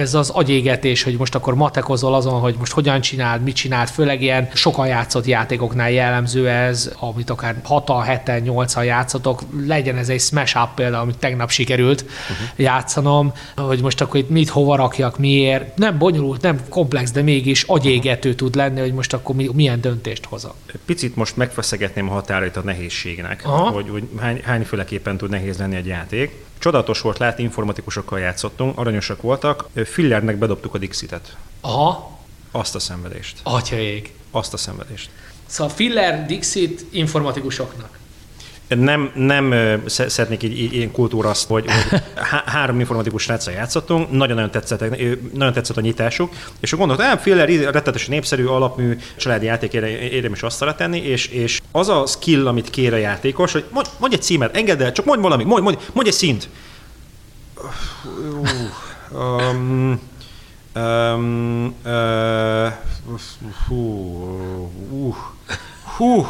[0.00, 4.22] ez az agyégetés, hogy most akkor matekozol azon, hogy most hogyan csináld, mit csináld, főleg
[4.22, 7.90] ilyen sokan játszott játékoknál jellemző ez, amit akár 6
[8.26, 12.48] 7 8 játszotok, legyen ez egy smash up például, amit tegnap sikerült uh-huh.
[12.56, 15.76] játszanom, hogy most akkor itt mit hova rakjak, miért.
[15.76, 20.54] Nem bonyolult, nem komplex, de mégis agyégető tud lenni, hogy most akkor milyen döntést hozok.
[20.84, 23.70] Picit most megfeszegetném a határait a nehézségnek, Aha.
[23.70, 26.41] hogy, hogy hány, hányféleképpen tud nehéz lenni egy játék.
[26.62, 31.36] Csodatos volt látni, informatikusokkal játszottunk, aranyosak voltak, Fillernek bedobtuk a Dixitet.
[31.60, 32.18] Aha.
[32.50, 33.40] Azt a szenvedést.
[33.42, 34.12] Atyaég.
[34.30, 35.10] Azt a szenvedést.
[35.46, 37.98] Szóval Filler, Dixit informatikusoknak
[38.78, 39.54] nem, nem
[39.86, 42.02] szeretnék így, így ilyen kultúraszt, hogy, hogy
[42.46, 44.80] három informatikus sráccal játszottunk, nagyon-nagyon tetszett,
[45.32, 50.42] nagyon tetszett a nyitásuk, és akkor gondoltam, hogy Filler rettetes népszerű, alapmű családi játék érdemes
[50.42, 54.22] azt tenni, és, és az a skill, amit kér a játékos, hogy mondj, mondj egy
[54.22, 56.48] címet, engedd el, csak mondj valami, mondj, mondj, mondj egy szint.
[59.12, 60.00] Um,
[60.74, 62.72] um, uh,
[63.66, 63.76] hú,
[64.90, 65.14] uh,
[65.96, 66.26] hú,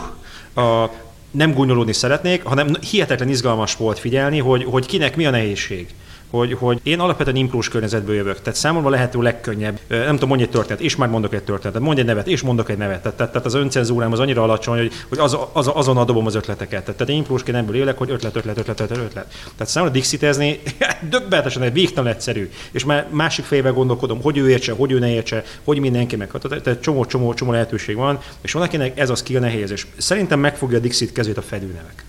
[0.55, 0.91] uh,
[1.33, 5.87] nem gúnyolódni szeretnék, hanem hihetetlen izgalmas volt figyelni, hogy, hogy kinek mi a nehézség
[6.33, 8.41] hogy, hogy én alapvetően imprós környezetből jövök.
[8.41, 12.01] Tehát számomra lehető legkönnyebb, nem tudom, mondj egy történet, és már mondok egy történetet, mondj
[12.01, 13.03] egy nevet, és mondok egy nevet.
[13.03, 16.85] Tehát, tehát az öncenzúrám az annyira alacsony, hogy, hogy az, az, azon dobom az ötleteket.
[16.85, 19.27] Tehát, én imprósként ebből élek, hogy ötlet, ötlet, ötlet, ötlet, ötlet.
[19.57, 20.61] Tehát számomra dixitezni
[21.11, 22.51] döbbenetesen egy végtelen egyszerű.
[22.71, 26.31] És már másik fejében gondolkodom, hogy ő értse, hogy ő ne értse, hogy mindenki meg.
[26.63, 29.71] Tehát csomó, csomó, csomó lehetőség van, és van, akinek ez a skill nehéz.
[29.71, 32.05] És szerintem megfogja a Dixit kezét a fedőnevek.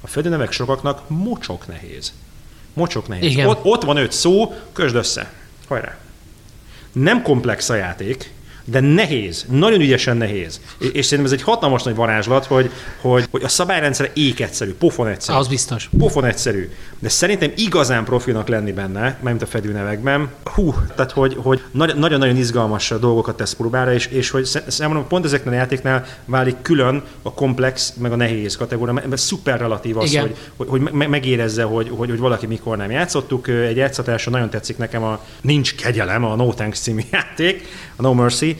[0.00, 2.12] A fedőnevek sokaknak mocsok nehéz.
[2.72, 3.30] Mocsok nehéz.
[3.30, 3.46] Igen.
[3.46, 5.32] Ott, ott van öt szó, kösd össze.
[5.68, 5.96] Hajrá.
[6.92, 8.32] Nem komplex a játék,
[8.70, 10.60] de nehéz, nagyon ügyesen nehéz.
[10.92, 15.06] És szerintem ez egy hatalmas nagy varázslat, hogy, hogy, hogy a szabályrendszer ék egyszerű, pofon
[15.06, 15.38] egyszerű.
[15.38, 15.90] Az biztos.
[15.98, 16.70] Pofon egyszerű.
[16.98, 20.30] De szerintem igazán profinak lenni benne, mint a fedőnevekben.
[20.44, 25.52] Hú, tehát hogy, hogy nagyon-nagyon izgalmas dolgokat tesz próbára, és, és hogy számomra pont ezeknél
[25.52, 30.36] a játéknál válik külön a komplex, meg a nehéz kategória, mert szuper relatív az, hogy,
[30.56, 33.48] hogy, hogy megérezze, hogy, hogy, hogy valaki mikor nem játszottuk.
[33.48, 38.14] Egy játszatásra nagyon tetszik nekem a Nincs kegyelem, a No Thanks című játék, a No
[38.14, 38.59] Mercy,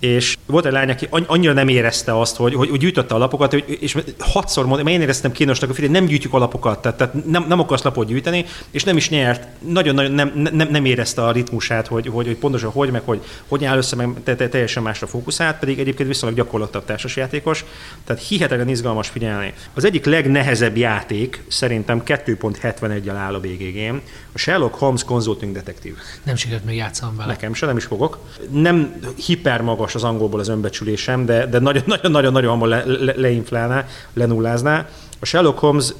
[0.00, 3.50] és volt egy lány, aki annyira nem érezte azt, hogy, hogy, hogy gyűjtötte a lapokat,
[3.50, 7.26] hogy, és hatszor mondta, mert én éreztem kínosnak, hogy nem gyűjtjük a lapokat, tehát, tehát
[7.26, 9.46] nem, nem akarsz lapot gyűjteni, és nem is nyert.
[9.68, 13.64] Nagyon-nagyon nem, nem, nem érezte a ritmusát, hogy, hogy, hogy pontosan hogy, meg hogy, hogy
[13.64, 17.64] áll össze, meg te, te, teljesen másra fókuszált, pedig egyébként viszonylag gyakorlatabb társasjátékos,
[18.04, 19.52] tehát hihetetlen izgalmas figyelni.
[19.74, 23.96] Az egyik legnehezebb játék szerintem 2.71-jel áll a BGG-n,
[24.32, 25.96] a Sherlock Holmes Consulting Detective.
[26.22, 27.28] Nem sikerült még játszani vele.
[27.32, 28.18] Nekem se, nem is fogok.
[28.50, 28.94] Nem
[29.26, 34.86] hiper magas az angolból az önbecsülésem, de, de nagyon-nagyon-nagyon hamar le, le, leinflálná, lenullázná.
[35.20, 35.92] A Sherlock Holmes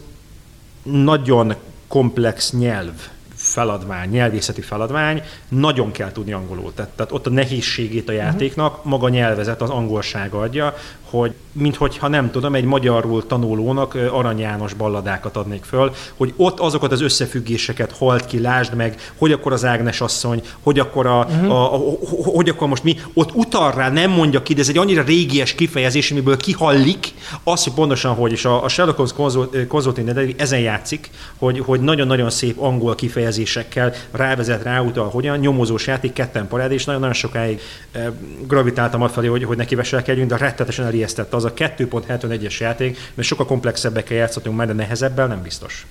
[0.83, 1.55] nagyon
[1.89, 2.93] komplex nyelv
[3.35, 6.73] feladvány, nyelvészeti feladvány, nagyon kell tudni angolul.
[6.75, 10.75] Tehát, tehát ott a nehézségét a játéknak maga nyelvezet, az angolsága adja,
[11.11, 16.93] hogy minthogyha nem tudom, egy magyarul tanulónak Arany János balladákat adnék föl, hogy ott azokat
[16.93, 21.51] az összefüggéseket halt ki, lásd meg, hogy akkor az Ágnes asszony, hogy akkor, a, uh-huh.
[21.51, 21.79] a, a,
[22.25, 25.55] hogy akkor most mi, ott utal rá, nem mondja ki, de ez egy annyira régies
[25.55, 29.35] kifejezés, amiből kihallik, az, hogy pontosan hogy, és a, a Sherlock Holmes
[29.69, 36.49] Consulting ezen játszik, hogy, hogy nagyon-nagyon szép angol kifejezésekkel rávezet, ráutal, hogyan nyomozós játék, ketten
[36.49, 37.61] parád, és nagyon-nagyon sokáig
[37.93, 38.07] eh,
[38.47, 43.47] gravitáltam afelé, hogy, hogy neki veselkedjünk, de rettetesen ijesztett az a 2.71-es játék, mert sokkal
[43.47, 45.87] komplexebbekkel játszhatunk már, de nehezebbel nem biztos.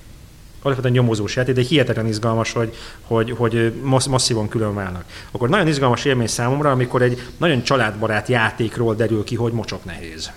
[0.62, 3.74] Alapvetően nyomozós játék, de hihetetlen izgalmas, hogy, hogy, hogy
[4.10, 5.04] masszívan külön válnak.
[5.32, 10.32] Akkor nagyon izgalmas élmény számomra, amikor egy nagyon családbarát játékról derül ki, hogy mocsok nehéz.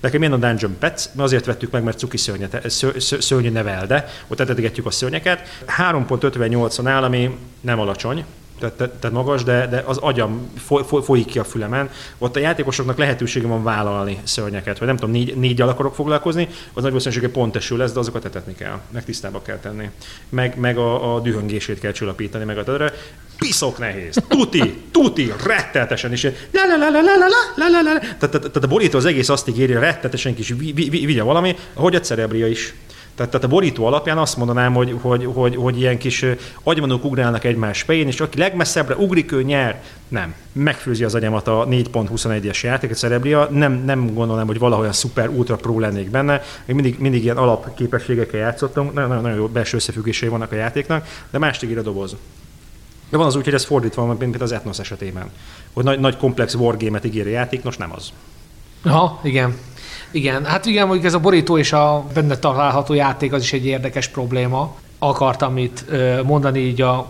[0.00, 4.40] Nekem milyen a Dungeon Pets, mi azért vettük meg, mert cuki szörnyet, szörnyű nevelde, ott
[4.40, 5.62] etetetgetjük a szörnyeket.
[5.78, 8.24] 3.58-on áll, ami nem alacsony,
[8.58, 11.90] tehát, tehát, tehát magas, de, de az agyam foly, foly, folyik ki a fülemen.
[12.18, 16.82] Ott a játékosoknak lehetősége van vállalni szörnyeket, vagy nem tudom, négy, négyel akarok foglalkozni, az
[16.82, 19.90] nagy valószínűsége pont eső lesz, de azokat etetni kell, meg tisztába kell tenni.
[20.28, 22.92] Meg, meg a, a dühöngését kell csillapítani, meg a tőle.
[23.38, 24.16] Piszok nehéz.
[24.28, 26.22] Tuti, tuti, retteltesen is.
[26.22, 26.30] La
[27.82, 27.98] la.
[28.18, 30.54] Tehát, a borító az egész azt ígéri, rettetesen kis
[30.88, 32.74] vigye valami, ahogy a cerebria is.
[33.18, 36.24] Tehát, tehát a borító alapján azt mondanám, hogy, hogy, hogy, hogy ilyen kis
[36.62, 39.82] agymanók ugrálnak egymás fején, és aki legmesszebbre ugrik, ő nyer.
[40.08, 40.34] Nem.
[40.52, 43.48] Megfőzi az agyamat a 4.21-es játék, a Cerebria.
[43.50, 46.42] Nem, nem gondolom, hogy valahol szuper ultra pro lennék benne.
[46.64, 51.38] Még mindig, mindig ilyen alapképességekkel játszottunk, nagyon, nagyon jó belső összefüggései vannak a játéknak, de
[51.38, 52.16] más ígér a doboz.
[53.10, 55.30] De van az úgy, hogy ez fordítva van, mint az Ethnos esetében.
[55.72, 58.12] Hogy nagy, nagy komplex wargame-et ígér a játék, nos nem az.
[58.82, 59.56] Ha, igen.
[60.10, 63.66] Igen, hát igen, mondjuk ez a borító és a benne található játék az is egy
[63.66, 64.74] érdekes probléma.
[64.98, 65.84] Akartam itt
[66.24, 67.06] mondani így a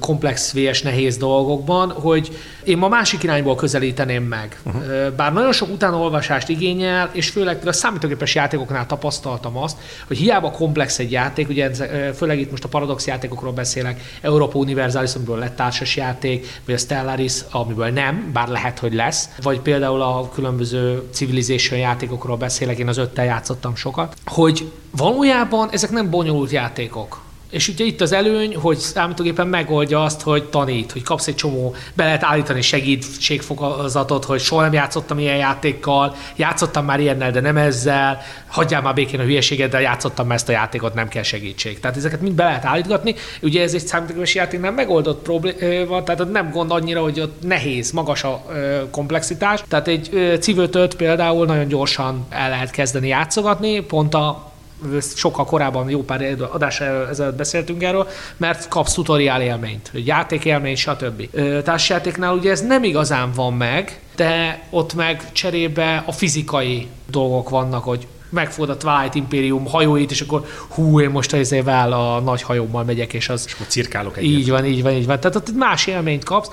[0.00, 0.82] komplex, vs.
[0.82, 4.60] nehéz dolgokban, hogy én ma másik irányból közelíteném meg.
[4.62, 5.10] Uh-huh.
[5.16, 10.98] Bár nagyon sok utánolvasást igényel, és főleg a számítógépes játékoknál tapasztaltam azt, hogy hiába komplex
[10.98, 11.70] egy játék, ugye
[12.14, 16.78] főleg itt most a paradox játékokról beszélek, Europa Universalis, amiből lett társas játék, vagy a
[16.78, 22.88] Stellaris, amiből nem, bár lehet, hogy lesz, vagy például a különböző Civilization játékokról beszélek, én
[22.88, 27.23] az öttel játszottam sokat, hogy valójában ezek nem bonyolult játékok
[27.54, 31.74] és ugye itt az előny, hogy számítógépen megoldja azt, hogy tanít, hogy kapsz egy csomó,
[31.94, 37.56] be lehet állítani segítségfokozatot, hogy soha nem játszottam ilyen játékkal, játszottam már ilyennel, de nem
[37.56, 41.80] ezzel, hagyjál már békén a hülyeséget, de játszottam már ezt a játékot, nem kell segítség.
[41.80, 43.14] Tehát ezeket mind be lehet állítgatni.
[43.42, 47.90] Ugye ez egy számítógépes játék nem megoldott probléma, tehát nem gond annyira, hogy ott nehéz,
[47.90, 48.42] magas a
[48.90, 49.62] komplexitás.
[49.68, 54.52] Tehát egy civil például nagyon gyorsan el lehet kezdeni játszogatni, pont a
[55.00, 61.28] sokkal korábban, jó pár adás ezelőtt beszéltünk erről, mert kapsz tutoriál élményt, játékélményt, stb.
[61.62, 67.84] Társjátéknál ugye ez nem igazán van meg, de ott meg cserébe a fizikai dolgok vannak,
[67.84, 72.84] hogy megfogod a Twilight Imperium hajóit, és akkor hú, én most ezével a nagy hajómmal
[72.84, 73.42] megyek, és az...
[73.46, 74.30] És akkor cirkálok egyet.
[74.30, 75.20] Így van, így van, így van.
[75.20, 76.48] Tehát ott más élményt kapsz.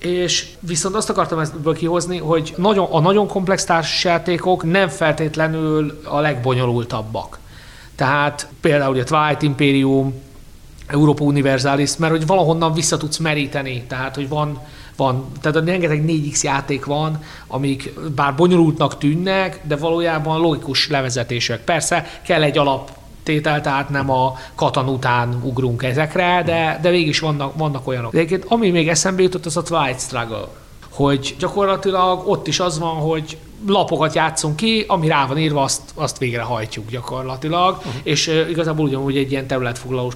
[0.00, 6.20] És viszont azt akartam ebből kihozni, hogy nagyon, a nagyon komplex társasjátékok nem feltétlenül a
[6.20, 7.38] legbonyolultabbak.
[7.94, 10.14] Tehát például a Twilight Imperium,
[10.86, 14.60] Europa Universalis, mert hogy valahonnan vissza tudsz meríteni, tehát hogy van,
[14.96, 21.64] van tehát a rengeteg 4X játék van, amik bár bonyolultnak tűnnek, de valójában logikus levezetések.
[21.64, 22.90] Persze kell egy alap
[23.30, 28.12] tétel, tehát nem a katan után ugrunk ezekre, de, de végig is vannak, vannak olyanok.
[28.12, 30.48] De ami még eszembe jutott, az a Twilight Struggle
[30.90, 35.82] hogy gyakorlatilag ott is az van, hogy lapokat játszunk ki, ami rá van írva, azt,
[35.94, 37.92] azt végrehajtjuk gyakorlatilag, uh-huh.
[38.02, 40.14] és uh, igazából ugyanúgy egy ilyen területfoglalós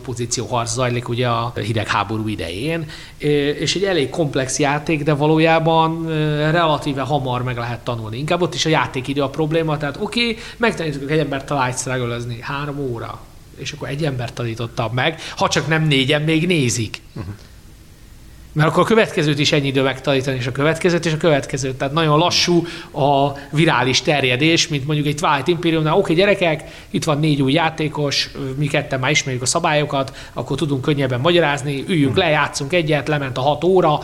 [0.49, 2.91] harc zajlik ugye a hidegháború idején,
[3.59, 6.11] és egy elég komplex játék, de valójában uh,
[6.51, 8.19] relatíve hamar meg lehet tanulni.
[8.19, 12.79] Inkább ott is a játékidő a probléma, tehát oké, okay, megtanítjuk egy embert light három
[12.79, 13.21] óra,
[13.57, 17.01] és akkor egy embert tanítottam meg, ha csak nem négyen még nézik.
[17.15, 17.35] Uh-huh.
[18.55, 21.77] Mert akkor a következőt is ennyi idő megtanítani, és a következőt, és a következőt.
[21.77, 25.97] Tehát nagyon lassú a virális terjedés, mint mondjuk egy Twilight Imperiumnál.
[25.97, 30.83] Oké, gyerekek, itt van négy új játékos, mi ketten már ismerjük a szabályokat, akkor tudunk
[30.83, 34.01] könnyebben magyarázni, üljünk le, játszunk egyet, lement a hat óra,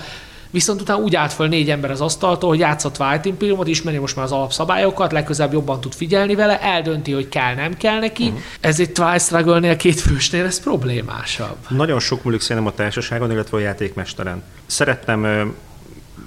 [0.51, 4.17] Viszont utána úgy állt föl négy ember az asztaltól, hogy játszott White Imperiumot, ismeri most
[4.17, 8.25] már az alapszabályokat, legközelebb jobban tud figyelni vele, eldönti, hogy kell, nem kell neki.
[8.25, 8.41] Uh-huh.
[8.61, 11.57] Ez egy Twice Struggle-nél két fősnél ez problémásabb.
[11.69, 14.43] Nagyon sok múlik szerintem a társaságon, illetve a játékmesteren.
[14.67, 15.55] Szerettem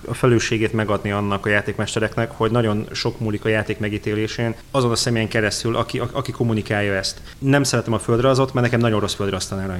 [0.07, 4.95] a felelősségét megadni annak a játékmestereknek, hogy nagyon sok múlik a játék megítélésén, azon a
[4.95, 7.21] személyen keresztül, aki, aki kommunikálja ezt.
[7.39, 9.79] Nem szeretem a földrajzot, mert nekem nagyon rossz földrajz tanáraim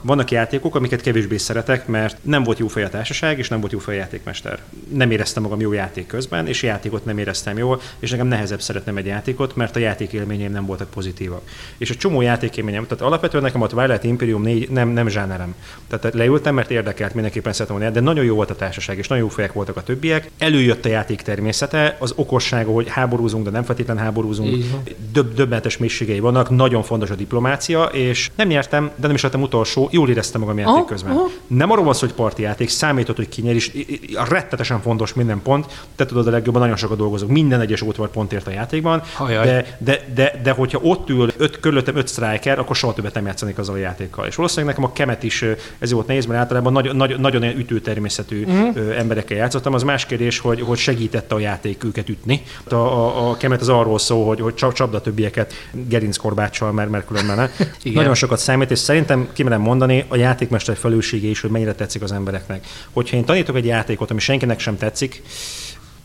[0.00, 3.72] Vannak játékok, amiket kevésbé szeretek, mert nem volt jó fej a társaság, és nem volt
[3.72, 4.58] jó fej a játékmester.
[4.92, 8.96] Nem éreztem magam jó játék közben, és játékot nem éreztem jól, és nekem nehezebb szeretnem
[8.96, 11.42] egy játékot, mert a játék élményeim nem voltak pozitívak.
[11.78, 15.54] És a csomó játékélményem, tehát alapvetően nekem a Twilight Imperium 4 nem, nem zsánerem.
[15.88, 19.30] Tehát leültem, mert érdekelt, mindenképpen szeretem de nagyon jó volt a társaság, és nagyon jó
[19.38, 20.30] fejek voltak a többiek.
[20.38, 24.64] Előjött a játék természete, az okossága, hogy háborúzunk, de nem feltétlenül háborúzunk.
[25.12, 29.42] Döb, döbbenetes mélységei vannak, nagyon fontos a diplomácia, és nem nyertem, de nem is lettem
[29.42, 31.12] utolsó, jól éreztem magam játék közben.
[31.12, 31.28] Aha.
[31.46, 33.86] Nem arról van szó, hogy parti játék, számított, hogy kinyer, és
[34.28, 35.86] rettetesen fontos minden pont.
[35.96, 40.00] Te tudod a legjobban, nagyon sokat dolgozok, minden egyes volt pontért a játékban, de, de,
[40.14, 43.74] de, de, hogyha ott ül öt, körülöttem öt striker, akkor soha többet nem játszanék azzal
[43.74, 44.26] a játékkal.
[44.26, 45.44] És valószínűleg nekem a kemet is
[45.78, 48.96] ez volt nehéz, mert általában nagyon, nagyon, nagyon ütő természetű uh-huh.
[49.28, 49.74] Emberekkel játszottam.
[49.74, 52.42] Az más kérdés, hogy, hogy segítette a játék őket ütni.
[52.64, 57.36] A, a, a kemet az arról szól, hogy, hogy csapda többieket gerinckorbáccsal, mert, mert különben
[57.36, 57.66] ne.
[57.92, 62.12] Nagyon sokat számít, és szerintem kimerem mondani a játékmester felelőssége is, hogy mennyire tetszik az
[62.12, 62.66] embereknek.
[62.92, 65.22] Hogyha én tanítok egy játékot, ami senkinek sem tetszik,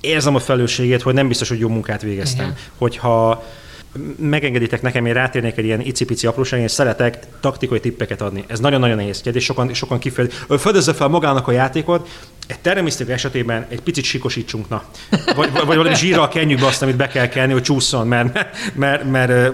[0.01, 2.45] érzem a felelősségét, hogy nem biztos, hogy jó munkát végeztem.
[2.45, 2.57] Igen.
[2.77, 3.43] Hogyha
[4.17, 8.43] megengeditek nekem, én rátérnék egy ilyen icipici apróság, és szeretek taktikai tippeket adni.
[8.47, 10.35] Ez nagyon-nagyon nehéz kérdés, sokan, sokan kifejezi.
[10.57, 12.07] Fedezze fel magának a játékot,
[12.47, 14.83] egy teremisztik esetében egy picit sikosítsunk, na.
[15.35, 18.75] Vagy, vagy valami zsírral kenjük be azt, amit be kell kenni, hogy csúszson, mert, mert,
[18.75, 19.53] mert, mert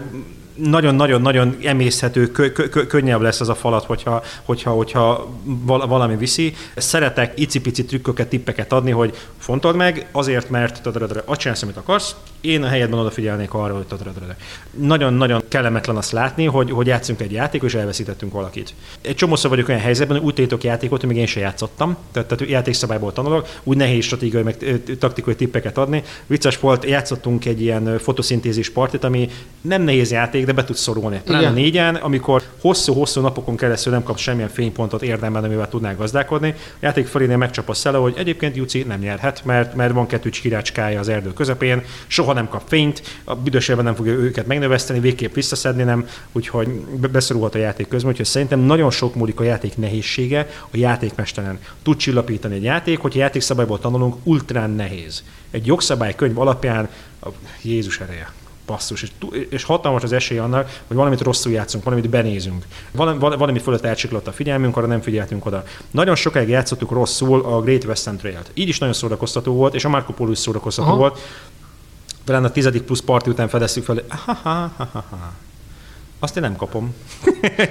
[0.61, 5.27] nagyon-nagyon-nagyon emészhető, kö, kö, könnyebb lesz az a falat, hogyha, hogyha, hogyha
[5.65, 6.53] valami viszi.
[6.75, 10.87] Szeretek icipici trükköket, tippeket adni, hogy fontold meg, azért, mert
[11.25, 13.85] azt csinálsz, amit akarsz, én a helyedben odafigyelnék arra, hogy
[14.71, 18.73] Nagyon-nagyon kellemetlen azt látni, hogy, hogy játszunk egy játékot, és elveszítettünk valakit.
[19.01, 22.27] Egy csomószor vagyok olyan helyzetben, hogy úgy tétok játékot, hogy még én sem játszottam, tehát,
[22.27, 26.03] tehát játékszabályból tanulok, úgy nehéz stratégiai, meg taktikai tippeket adni.
[26.27, 29.29] Vicces volt, játszottunk egy ilyen fotoszintézis partit, ami
[29.61, 31.21] nem nehéz játék, de be tudsz szorulni.
[31.23, 36.53] Talán a négyen, amikor hosszú-hosszú napokon keresztül nem kapsz semmilyen fénypontot érdemben, amivel tudnál gazdálkodni.
[36.57, 40.29] A játék felénél megcsap a szele, hogy egyébként Juci nem nyerhet, mert, mert van kettő
[40.29, 45.33] kirácskája az erdő közepén, soha nem kap fényt, a büdösében nem fogja őket megnöveszteni, végképp
[45.33, 46.67] visszaszedni nem, úgyhogy
[47.11, 51.59] beszorulhat a játék közben, úgyhogy szerintem nagyon sok múlik a játék nehézsége a játékmesteren.
[51.83, 55.23] Tud csillapítani egy játék, hogy játékszabályból tanulunk, ultrán nehéz.
[55.51, 56.89] Egy jogszabálykönyv alapján
[57.21, 57.27] a
[57.61, 58.38] Jézus ereje
[58.69, 59.11] basszus, és,
[59.49, 62.65] és hatalmas az esély annak, hogy valamit rosszul játszunk, valamit benézünk.
[62.91, 65.63] Valami, valami fölött elcsiklott a figyelmünk, arra nem figyeltünk oda.
[65.91, 68.51] Nagyon sokáig játszottuk rosszul a Great Western Trail-t.
[68.53, 70.97] Így is nagyon szórakoztató volt, és a Marco Polo is szórakoztató Aha.
[70.97, 71.19] volt.
[72.23, 75.48] Talán a tizedik plusz parti után fedeztük fel, ha, ha, ha, ha, ha
[76.19, 76.95] Azt én nem kapom.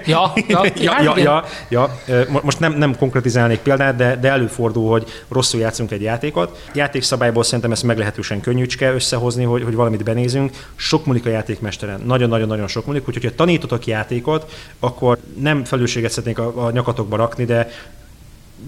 [0.05, 1.99] Ja, ja, ja, ja, ja, ja.
[2.29, 6.65] Mo- Most nem, nem konkretizálnék példát, de, de előfordul, hogy rosszul játszunk egy játékot.
[6.75, 10.67] Játékszabályból szerintem ezt meglehetősen könnyűcske összehozni, hogy, hogy valamit benézünk.
[10.77, 12.01] Sok múlik a játékmesteren.
[12.01, 13.09] Nagyon-nagyon-nagyon sok múlik.
[13.09, 17.71] Úgyhogy, ha tanítotok játékot, akkor nem felelősséget szeretnék a, a nyakatokba rakni, de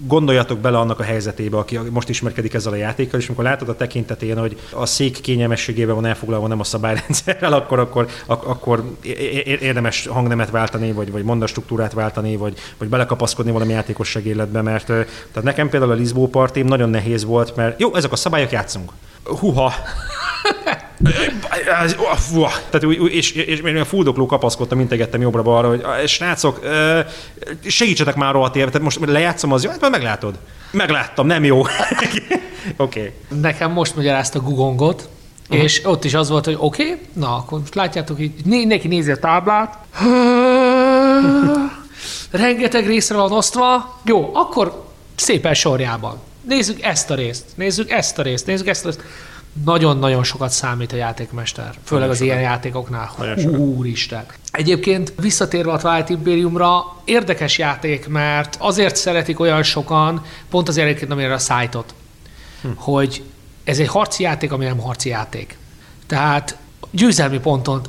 [0.07, 3.75] gondoljatok bele annak a helyzetébe, aki most ismerkedik ezzel a játékkal, és amikor látod a
[3.75, 8.83] tekintetén, hogy a szék kényelmességével van elfoglalva, nem a szabályrendszerrel, akkor, akkor, ak- akkor
[9.61, 15.43] érdemes hangnemet váltani, vagy, vagy mondastruktúrát váltani, vagy, vagy belekapaszkodni valami játékos segédletbe, mert tehát
[15.43, 18.91] nekem például a Lisbó partém nagyon nehéz volt, mert jó, ezek a szabályok, játszunk.
[19.23, 19.73] Huha,
[22.69, 26.59] Tehát, és, és, és a fuldokló kapaszkodtam, integettem jobbra-balra, hogy "Ah, srácok,
[27.67, 30.35] segítsetek már rohadt éve, tehát most lejátszom az jó, hát meglátod.
[30.71, 31.59] Megláttam, nem jó.
[32.77, 33.13] Oké.
[33.27, 33.39] okay.
[33.41, 35.09] Nekem most magyarázta Gugongot,
[35.43, 35.63] uh-huh.
[35.63, 39.11] és ott is az volt, hogy oké, okay, na akkor most látjátok, így neki nézi
[39.11, 39.77] a táblát.
[42.31, 43.99] Rengeteg részre van osztva.
[44.05, 44.83] Jó, akkor
[45.15, 46.19] szépen sorjában.
[46.41, 49.01] Nézzük ezt a részt, nézzük ezt a részt, nézzük ezt a részt.
[49.65, 53.11] Nagyon-nagyon sokat számít a játékmester, főleg az ilyen játékoknál.
[53.57, 54.25] Úristen.
[54.51, 61.11] Egyébként visszatérve a Twilight Imperiumra, érdekes játék, mert azért szeretik olyan sokan, pont azért egyébként,
[61.11, 61.93] amire a szájtot,
[62.61, 62.67] hm.
[62.75, 63.23] hogy
[63.63, 65.57] ez egy harci játék, ami nem harci játék.
[66.07, 66.57] Tehát
[66.91, 67.81] győzelmi ponton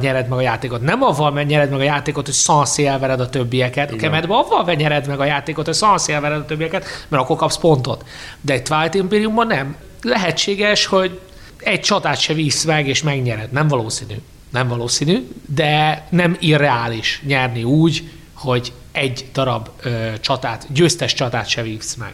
[0.00, 0.80] nyered meg a játékot.
[0.80, 3.90] Nem avval nyered meg a játékot, hogy szanszé elvered a többieket.
[3.90, 7.56] A kemedbe avval nyered meg a játékot, hogy szanszé elvered a többieket, mert akkor kapsz
[7.56, 8.04] pontot.
[8.40, 9.76] De egy Twilight Imperiumban nem.
[10.06, 11.20] Lehetséges, hogy
[11.58, 13.52] egy csatát se visz meg, és megnyered.
[13.52, 14.14] Nem valószínű.
[14.50, 21.62] Nem valószínű, de nem irreális nyerni úgy, hogy egy darab ö, csatát, győztes csatát se
[21.62, 22.12] vívsz meg.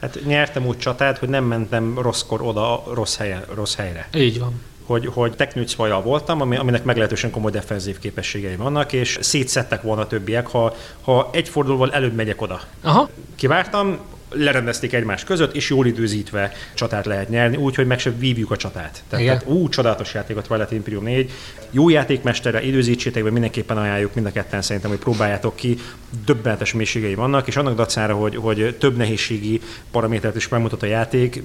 [0.00, 4.08] Hát nyertem úgy csatát, hogy nem mentem rosszkor oda, rossz, helyen, rossz helyre.
[4.14, 4.60] Így van.
[4.86, 10.02] hogy, hogy teknőc vajjal voltam, ami, aminek meglehetősen komoly defenzív képességei vannak, és szétszettek volna
[10.02, 12.60] a többiek, ha, ha egy fordulóval előbb megyek oda.
[12.82, 13.08] Aha.
[13.36, 13.98] Kivártam,
[14.36, 19.02] lerendezték egymás között, és jól időzítve csatát lehet nyerni, úgyhogy meg se vívjuk a csatát.
[19.08, 19.38] Tehát, Igen.
[19.38, 21.30] tehát ú, csodálatos játék a Twilight Imperium 4.
[21.70, 25.78] Jó játékmestere, időzítsétek be, mindenképpen ajánljuk mind a ketten szerintem, hogy próbáljátok ki.
[26.24, 29.60] Döbbenetes mélységei vannak, és annak dacára, hogy, hogy több nehézségi
[29.90, 31.42] paramétert is megmutat a játék,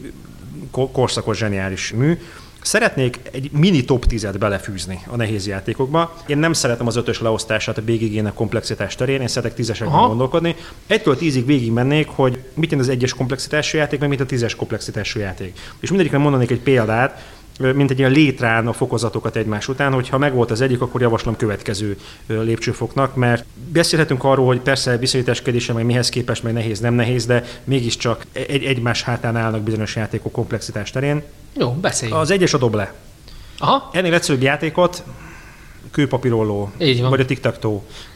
[0.71, 2.17] ko- korszakos zseniális mű.
[2.61, 6.15] Szeretnék egy mini top 10-et belefűzni a nehéz játékokba.
[6.27, 10.07] Én nem szeretem az ötös leosztását a BGG-nek komplexitás terén, én szeretek tízesekben Aha.
[10.07, 10.55] gondolkodni.
[10.87, 14.55] Egytől tízig végig mennék, hogy mit jelent az egyes komplexitású játék, meg mit a tízes
[14.55, 15.59] komplexitású játék.
[15.79, 17.23] És mindegyikre mondanék egy példát,
[17.59, 21.97] mint egy ilyen létrán a fokozatokat egymás után, hogyha megvolt az egyik, akkor javaslom következő
[22.27, 27.43] lépcsőfoknak, mert beszélhetünk arról, hogy persze viszonyításkedése, meg mihez képest, meg nehéz, nem nehéz, de
[27.63, 31.23] mégiscsak egy, egymás hátán állnak bizonyos játékok komplexitás terén.
[31.57, 32.19] Jó, beszéljünk.
[32.21, 32.93] Az egyes a dob le.
[33.57, 33.89] Aha.
[33.93, 35.03] Ennél egyszerűbb játékot
[35.91, 36.71] kőpapírolló,
[37.09, 37.39] vagy a tic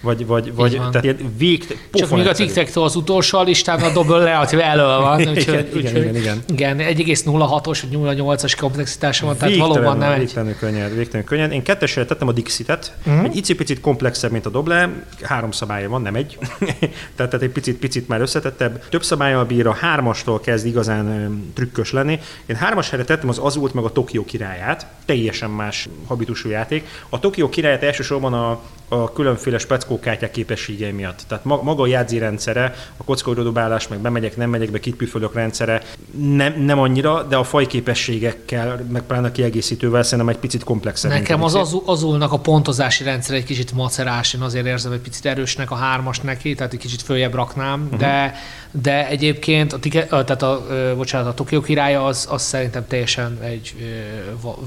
[0.01, 3.91] vagy, vagy, vagy tehát ilyen végt, Csak még a tic az utolsó a listán, a
[3.91, 5.19] Double Layout elő van.
[5.19, 6.43] Igen, Úgyhogy, igen, igen, igen.
[6.53, 6.77] igen.
[6.77, 10.17] 1,06-os vagy 0,8-as komplexitása van, tehát valóban nem egy...
[10.17, 11.51] Végtelenül könnyed, végtelenül könnyed.
[11.51, 13.23] Én kettesre tettem a Dixit-et, uh-huh.
[13.23, 16.37] egy icipicit komplexebb, mint a Doble, három szabálya van, nem egy.
[17.15, 18.83] tehát, tehát egy picit, picit már összetettebb.
[18.89, 22.19] Több szabályal bír, a hármastól kezd igazán trükkös lenni.
[22.45, 26.87] Én hármas helyre tettem az Azult meg a Tokió királyát, teljesen más habitusú játék.
[27.09, 31.21] A Tokió királyát elsősorban a, a különféle speckókártyák képességei miatt.
[31.27, 35.81] Tehát ma- maga a játszi rendszere, a kockaudodobálás, meg bemegyek, nem megyek be, kitpüfölök rendszere,
[36.17, 41.11] nem, nem annyira, de a faj képességekkel, meg pláne a kiegészítővel szerintem egy picit komplexebb.
[41.11, 45.25] Nekem az azul, azulnak a pontozási rendszer egy kicsit macerás, én azért érzem egy picit
[45.25, 47.99] erősnek a hármas neki, tehát egy kicsit följebb raknám, uh-huh.
[47.99, 48.35] de,
[48.71, 53.75] de egyébként a, tike, tehát a, bocsánat, a Tokió királya az, az szerintem teljesen egy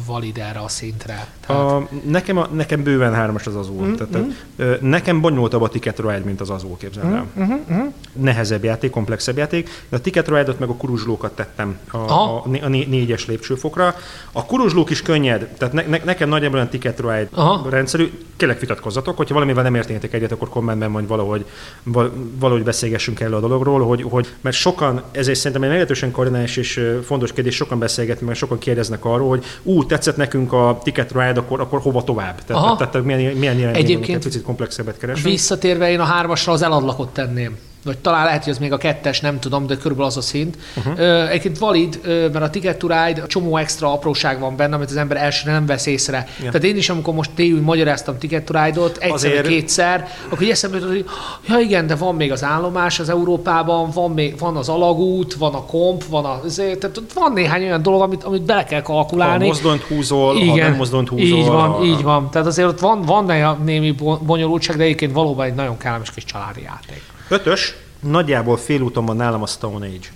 [0.06, 1.26] valid erre a szintre.
[1.46, 3.86] Tehát, A, nekem, a, nekem bőven hármas az azul.
[3.86, 4.26] Mm, tehát,
[4.56, 7.26] ö, nekem bonyolultabb a Ticket Ride, mint az azul, képzeld el.
[7.40, 9.68] Mm, mm, Nehezebb játék, komplexebb játék.
[9.88, 12.34] De a Ticket Ride-ot meg a kuruzslókat tettem a, Aha.
[12.36, 13.94] a, a né- négyes lépcsőfokra.
[14.32, 17.70] A kuruzslók is könnyed, tehát ne, ne, nekem nagyjából olyan Ticket Ride Aha.
[17.70, 18.10] rendszerű.
[18.36, 21.44] Kérlek vitatkozzatok, hogyha valamivel nem értétek egyet, akkor kommentben majd valahogy,
[21.82, 26.10] val- valahogy beszélgessünk erről a dologról, hogy, hogy mert sokan, ez egy szerintem egy meglehetősen
[26.10, 30.78] koordinális és fontos kérdés, sokan beszélgetnek, meg sokan kérdeznek arról, hogy ú, tetszett nekünk a
[30.82, 32.44] Ticket Ride, akkor, akkor hova tovább?
[32.44, 32.75] Tehát, Aha.
[32.76, 35.26] Tehát, milyen, milyen Egyébként Egyébként egy picit komplexebbet keresünk.
[35.26, 37.58] Visszatérve én a hármasra az eladlakot tenném.
[37.86, 40.56] Vagy talán lehet, hogy az még a kettes, nem tudom, de körülbelül az a szint.
[40.76, 41.28] Uh-huh.
[41.28, 45.16] Egyébként valid, mert a Ticket to Ride csomó extra apróság van benne, amit az ember
[45.16, 46.16] elsőre nem vesz észre.
[46.16, 46.52] Yeah.
[46.52, 49.46] Tehát én is, amikor most tévül magyaráztam Ticket to Ride-ot, egyszer Azért...
[49.46, 51.04] kétszer, akkor eszembe jutott, hogy
[51.48, 55.54] ja igen, de van még az állomás az Európában, van, még, van az alagút, van
[55.54, 59.42] a komp, van a, tehát van néhány olyan dolog, amit, amit bele kell kalkulálni.
[59.44, 61.38] Ha mozdonyt húzol, igen, ha nem mozdonyt húzol.
[61.38, 61.84] Így van, a...
[61.84, 62.30] így van.
[62.30, 66.62] Tehát azért ott van, van némi bonyolultság, de egyébként valóban egy nagyon kellemes kis családi
[66.62, 67.02] játék.
[67.28, 70.08] Ötös, nagyjából félúton van nálam a Stone Age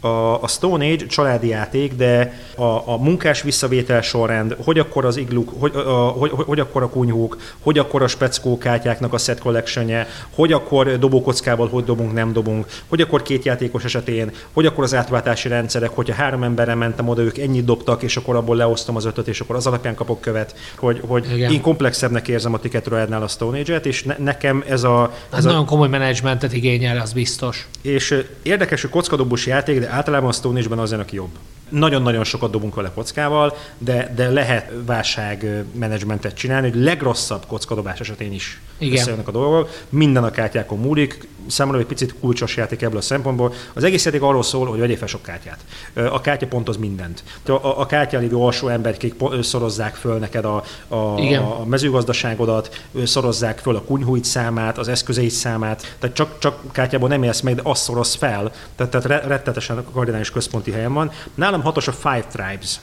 [0.00, 5.16] a, a Stone Age családi játék, de a, a munkás visszavétel sorrend, hogy akkor az
[5.16, 9.38] igluk, hogy, a, hogy, hogy akkor a kunyhók, hogy akkor a speckó kártyáknak a set
[9.38, 14.84] collection hogy akkor dobókockával hogy dobunk, nem dobunk, hogy akkor két játékos esetén, hogy akkor
[14.84, 18.96] az átváltási rendszerek, hogyha három emberre mentem oda, ők ennyit dobtak, és akkor abból leosztom
[18.96, 22.86] az ötöt, és akkor az alapján kapok követ, hogy, hogy én komplexebbnek érzem a Ticket
[22.86, 25.12] Royale-nál a Stone Age-et, és ne, nekem ez a...
[25.30, 27.68] Ez, ez a, nagyon komoly menedzsmentet igényel, az biztos.
[27.82, 31.38] És érdekes, hogy kockadobós játék, de általában a Stone Age-ben az aki jobb.
[31.68, 38.60] Nagyon-nagyon sokat dobunk vele kockával, de, de lehet válságmenedzsmentet csinálni, hogy legrosszabb kockadobás esetén is
[38.78, 39.18] Igen.
[39.24, 39.70] a dolgok.
[39.88, 43.52] Minden a kártyákon múlik, számomra egy picit kulcsos játék ebből a szempontból.
[43.72, 45.58] Az egész játék arról szól, hogy vegyél fel sok kártyát.
[45.94, 47.22] A kártya pontoz mindent.
[47.46, 50.94] A, a, kártyán lévő alsó emberkék szorozzák föl neked a, a,
[51.36, 57.22] a mezőgazdaságodat, szorozzák föl a kunyhúit számát, az eszközeit számát, tehát csak, csak kártyából nem
[57.22, 58.52] élsz meg, de azt szoroz fel.
[58.76, 61.10] Tehát, tehát rettetesen kardinális központi helyen van.
[61.34, 62.80] Nálam hatos a Five Tribes.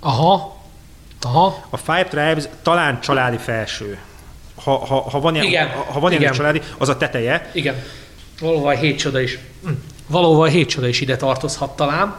[0.00, 0.60] Aha.
[1.20, 1.64] Aha.
[1.70, 3.98] A Five Tribes talán családi felső
[4.64, 5.68] ha, ha, ha van ilyen, Igen.
[5.68, 7.50] Ha, ha van ilyen családi, az a teteje.
[7.52, 7.74] Igen.
[8.40, 9.38] Valóban hét csoda is.
[10.06, 12.16] Valóban hét csoda is ide tartozhat talán.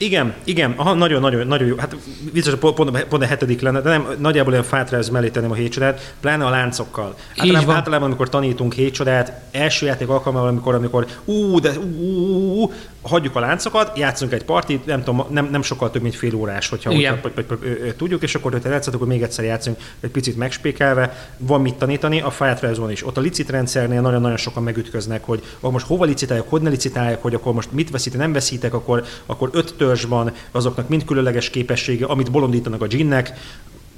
[0.00, 1.76] Igen, igen, aha, nagyon, nagyon, nagyon jó.
[1.76, 1.96] Hát
[2.32, 5.54] biztos, hogy pont, pont a hetedik lenne, de nem, nagyjából olyan ez mellé tenném a
[5.54, 7.14] hétcsodát, pláne a láncokkal.
[7.36, 12.72] Általában, általában, amikor tanítunk hétcsodát, első játék alkalmával, amikor, amikor ú, de ú, ú, ú,
[13.02, 16.68] hagyjuk a láncokat, játszunk egy partit, nem tudom, nem, nem sokkal több, mint fél órás,
[16.68, 20.36] hogyha úgy, hogy, hogy, tudjuk, és akkor, hogyha játszatok, akkor még egyszer játszunk, egy picit
[20.36, 23.06] megspékelve, van mit tanítani, a Firetrails is.
[23.06, 27.22] Ott a licit rendszernél nagyon-nagyon sokan megütköznek, hogy ah, most hova licitálják, hogy ne licitálják,
[27.22, 31.50] hogy akkor most mit veszítek, nem veszítek, akkor, akkor öt törzs van, azoknak mind különleges
[31.50, 33.32] képessége, amit bolondítanak a ginnek,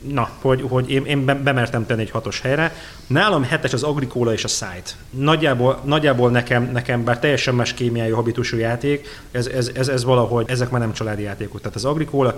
[0.08, 2.74] na, hogy, hogy én, én bemertem tenni egy hatos helyre.
[3.06, 4.90] Nálam hetes az Agricola és a Site.
[5.10, 10.50] Nagyjából, nagyjából nekem, nekem, bár teljesen más kémiájú habitusú játék, ez, ez, ez, ez valahogy,
[10.50, 11.60] ezek már nem családi játékok.
[11.60, 12.34] Tehát az Agricola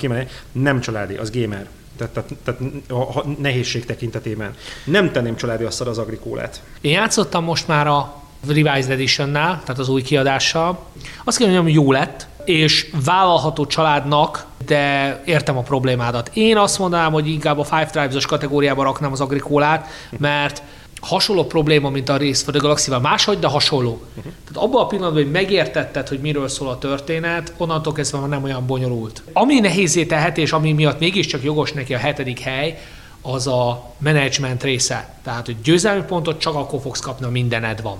[0.52, 1.66] nem családi, az gamer.
[1.96, 2.60] Tehát, tehát, tehát
[2.90, 4.54] a nehézség tekintetében.
[4.84, 6.62] Nem tenném családi azt az agrikólát.
[6.80, 10.86] Én játszottam most már a Revised Edition-nál, tehát az új kiadással.
[11.24, 16.30] Azt kell mondjam, jó lett, és vállalható családnak, de értem a problémádat.
[16.32, 19.88] Én azt mondanám, hogy inkább a Five Tribes-os kategóriába raknám az agrikólát,
[20.18, 20.62] mert
[21.00, 23.00] hasonló probléma, mint a for the Galaxy-val.
[23.00, 24.02] Máshogy, de hasonló.
[24.22, 28.42] Tehát abban a pillanatban, hogy megértetted, hogy miről szól a történet, onnantól kezdve már nem
[28.42, 29.22] olyan bonyolult.
[29.32, 32.78] Ami nehézé tehet, és ami miatt mégiscsak jogos neki a hetedik hely,
[33.22, 35.14] az a menedzsment része.
[35.24, 37.96] Tehát, hogy győzelmi pontot csak akkor fogsz kapni, ha mindened van.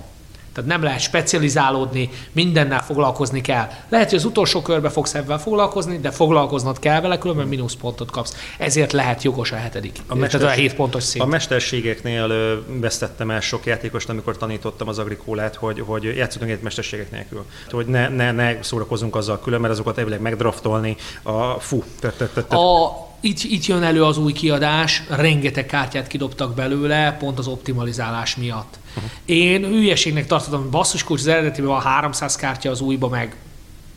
[0.55, 3.69] Tehát nem lehet specializálódni, mindennel foglalkozni kell.
[3.89, 8.37] Lehet, hogy az utolsó körbe fogsz ebben foglalkozni, de foglalkoznod kell vele, különben mínuszpontot kapsz.
[8.59, 9.99] Ezért lehet jogos a hetedik.
[10.07, 11.25] A, mesters, tehát a hét pontos szint.
[11.25, 12.29] A mesterségeknél
[12.67, 17.45] vesztettem el sok játékost, amikor tanítottam az agrikólát, hogy, hogy játszottunk egy mesterségek nélkül.
[17.71, 20.97] Hogy ne, ne, ne szórakozunk azzal külön, mert azokat elvileg megdraftolni.
[21.23, 22.57] A, fú, te.
[22.57, 28.37] A, itt, itt jön elő az új kiadás, rengeteg kártyát kidobtak belőle, pont az optimalizálás
[28.37, 28.79] miatt.
[28.97, 29.11] Uh-huh.
[29.25, 33.37] Én hülyeségnek tartottam, hogy basszus kulcs az eredetiben van 300 kártya, az újba meg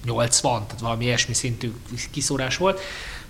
[0.05, 1.73] 80, tehát valami ilyesmi szintű
[2.11, 2.79] kiszórás volt.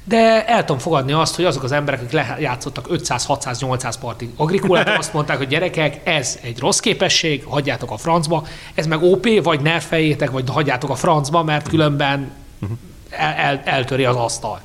[0.04, 4.30] De el tudom fogadni azt, hogy azok az emberek, akik lejátszottak 500, 600, 800 partig
[4.36, 9.44] agrikulát, azt mondták, hogy gyerekek, ez egy rossz képesség, hagyjátok a francba, ez meg OP,
[9.44, 12.78] vagy nerfeljétek, vagy hagyjátok a francba, mert különben uh-huh.
[13.10, 14.62] el, el, eltöri az asztalt.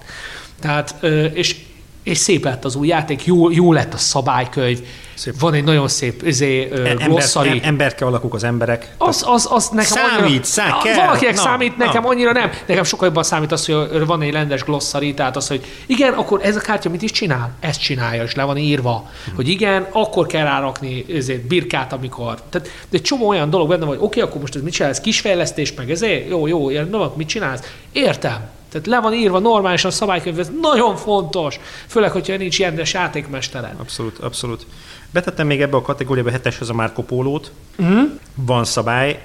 [0.60, 1.56] Tehát, és,
[2.02, 4.80] és szép lett az új játék, jó, jó lett a szabálykönyv,
[5.20, 5.40] Szép.
[5.40, 6.68] Van egy nagyon szép izé,
[7.04, 7.48] glosszari.
[7.48, 8.94] Ember, emberke alakuk az emberek.
[8.98, 10.94] Az, az, az nekem számít, annyira, szá, kell.
[10.94, 11.84] Valakinek na, számít, na.
[11.84, 12.50] nekem annyira nem.
[12.66, 16.40] Nekem sokkal jobban számít az, hogy van egy rendes glosszari, tehát az, hogy igen, akkor
[16.42, 17.50] ez a kártya mit is csinál?
[17.60, 19.10] Ezt csinálja, és le van írva.
[19.24, 19.34] Hmm.
[19.34, 22.42] Hogy igen, akkor kell rárakni ezért birkát, amikor.
[22.48, 24.90] Tehát, de egy csomó olyan dolog benne, hogy oké, okay, akkor most ez mit csinál,
[24.90, 27.60] ez kisfejlesztés, meg ezért, jó, jó, nem, mit csinálsz?
[27.92, 28.58] Értem.
[28.70, 33.74] Tehát le van írva normálisan a szabálykönyv, ez nagyon fontos, főleg, hogyha nincs rendes játékmestered.
[33.78, 34.66] Abszolút, abszolút.
[35.10, 37.52] Betettem még ebbe a kategóriába heteshez a Marco Pólót.
[37.78, 38.10] Uh-huh.
[38.34, 39.22] Van szabály,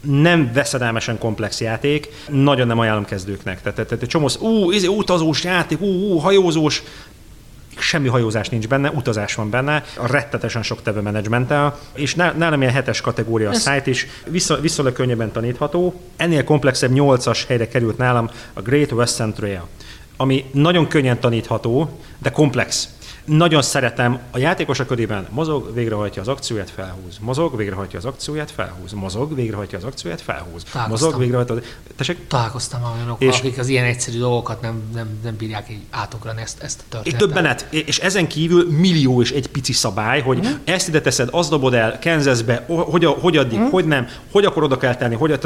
[0.00, 3.62] nem veszedelmesen komplex játék, nagyon nem ajánlom kezdőknek.
[3.62, 6.82] Tehát, tehát egy csomó, ú, ez izé, utazós játék, ú, ú, hajózós,
[7.78, 12.72] semmi hajózás nincs benne, utazás van benne, a rettetesen sok tevő menedzsmenttel, és nálam ilyen
[12.72, 16.00] hetes kategória a szájt is, vissza, viszonylag könnyebben tanítható.
[16.16, 19.66] Ennél komplexebb nyolcas helyre került nálam a Great Western Trail,
[20.16, 22.88] ami nagyon könnyen tanítható, de komplex.
[23.24, 27.18] Nagyon szeretem, a játékosok körében mozog, végrehajtja az akcióját, felhúz.
[27.20, 28.92] Mozog, végrehajtja az akcióját, felhúz.
[28.92, 30.62] Mozog, végrehajtja az akcióját, felhúz.
[30.88, 31.56] Mozog, végrehajtja.
[31.96, 32.26] Tessék?
[32.26, 36.62] Találkoztam olyanokkal, és akik az ilyen egyszerű dolgokat nem, nem, nem bírják így átugrani ezt,
[36.62, 37.20] ezt a történetet.
[37.20, 37.66] És döbbenet.
[37.70, 40.50] És ezen kívül millió és egy pici szabály, hogy mm.
[40.64, 43.68] ezt ide teszed, azt dobod el, kenzeszbe, hogy, hogy addig, mm.
[43.70, 45.38] hogy nem, hogy akkor oda kell tenni, hogy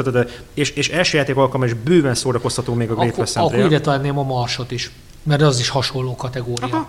[0.53, 4.17] és, és első játék alkalom, és bőven szórakoztató még a Great Western Akkor ide tenném
[4.17, 4.91] a Marsot is,
[5.23, 6.65] mert az is hasonló kategória.
[6.65, 6.87] Aha.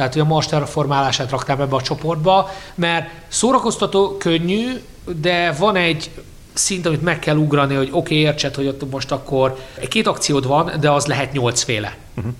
[0.00, 4.82] Tehát, hogy a Mars terraformálását raktám ebbe a csoportba, mert szórakoztató, könnyű,
[5.20, 6.10] de van egy
[6.52, 10.46] szint, amit meg kell ugrani, hogy oké, okay, értsed, hogy ott most akkor két akciód
[10.46, 11.96] van, de az lehet nyolcféle.
[12.16, 12.32] Uh-huh.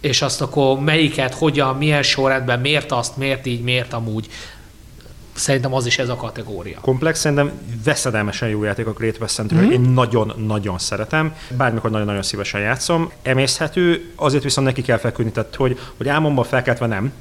[0.00, 4.28] És azt akkor melyiket, hogyan, milyen sorrendben, miért azt, miért így, miért amúgy.
[5.38, 6.78] Szerintem az is ez a kategória.
[6.80, 7.50] Komplex, szerintem
[7.84, 9.70] veszedelmesen jó játék a Great Western mm-hmm.
[9.70, 11.34] Én nagyon-nagyon szeretem.
[11.56, 13.10] Bármikor nagyon-nagyon szívesen játszom.
[13.22, 17.12] Emészhető, azért viszont neki kell feküdni, tehát hogy, hogy álmomban felkeltve nem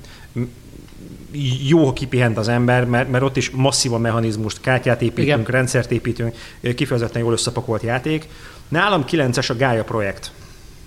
[1.68, 5.43] jó, ha kipihent az ember, mert, mert ott is masszív a mechanizmust, kártyát építünk, Igen.
[5.43, 6.36] rendszert építünk,
[6.76, 8.28] kifejezetten jól összepakolt játék.
[8.68, 10.32] Nálam 9-es a Gaia projekt.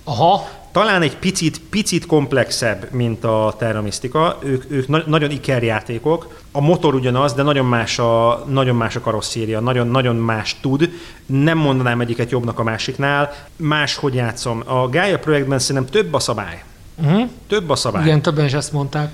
[0.04, 0.48] Aha.
[0.72, 4.38] Talán egy picit, picit komplexebb, mint a Terra Mystica.
[4.42, 6.38] Ők, ők na- nagyon ikerjátékok.
[6.52, 10.90] A motor ugyanaz, de nagyon más a, nagyon más a karosszéria, nagyon, nagyon más tud.
[11.26, 13.34] Nem mondanám egyiket jobbnak a másiknál.
[13.56, 14.62] Más, hogy játszom.
[14.66, 16.62] A Gaia projektben szerintem több a szabály.
[17.02, 17.28] Uh-huh.
[17.48, 18.04] Több a szabály.
[18.04, 19.10] Igen, többen is ezt mondták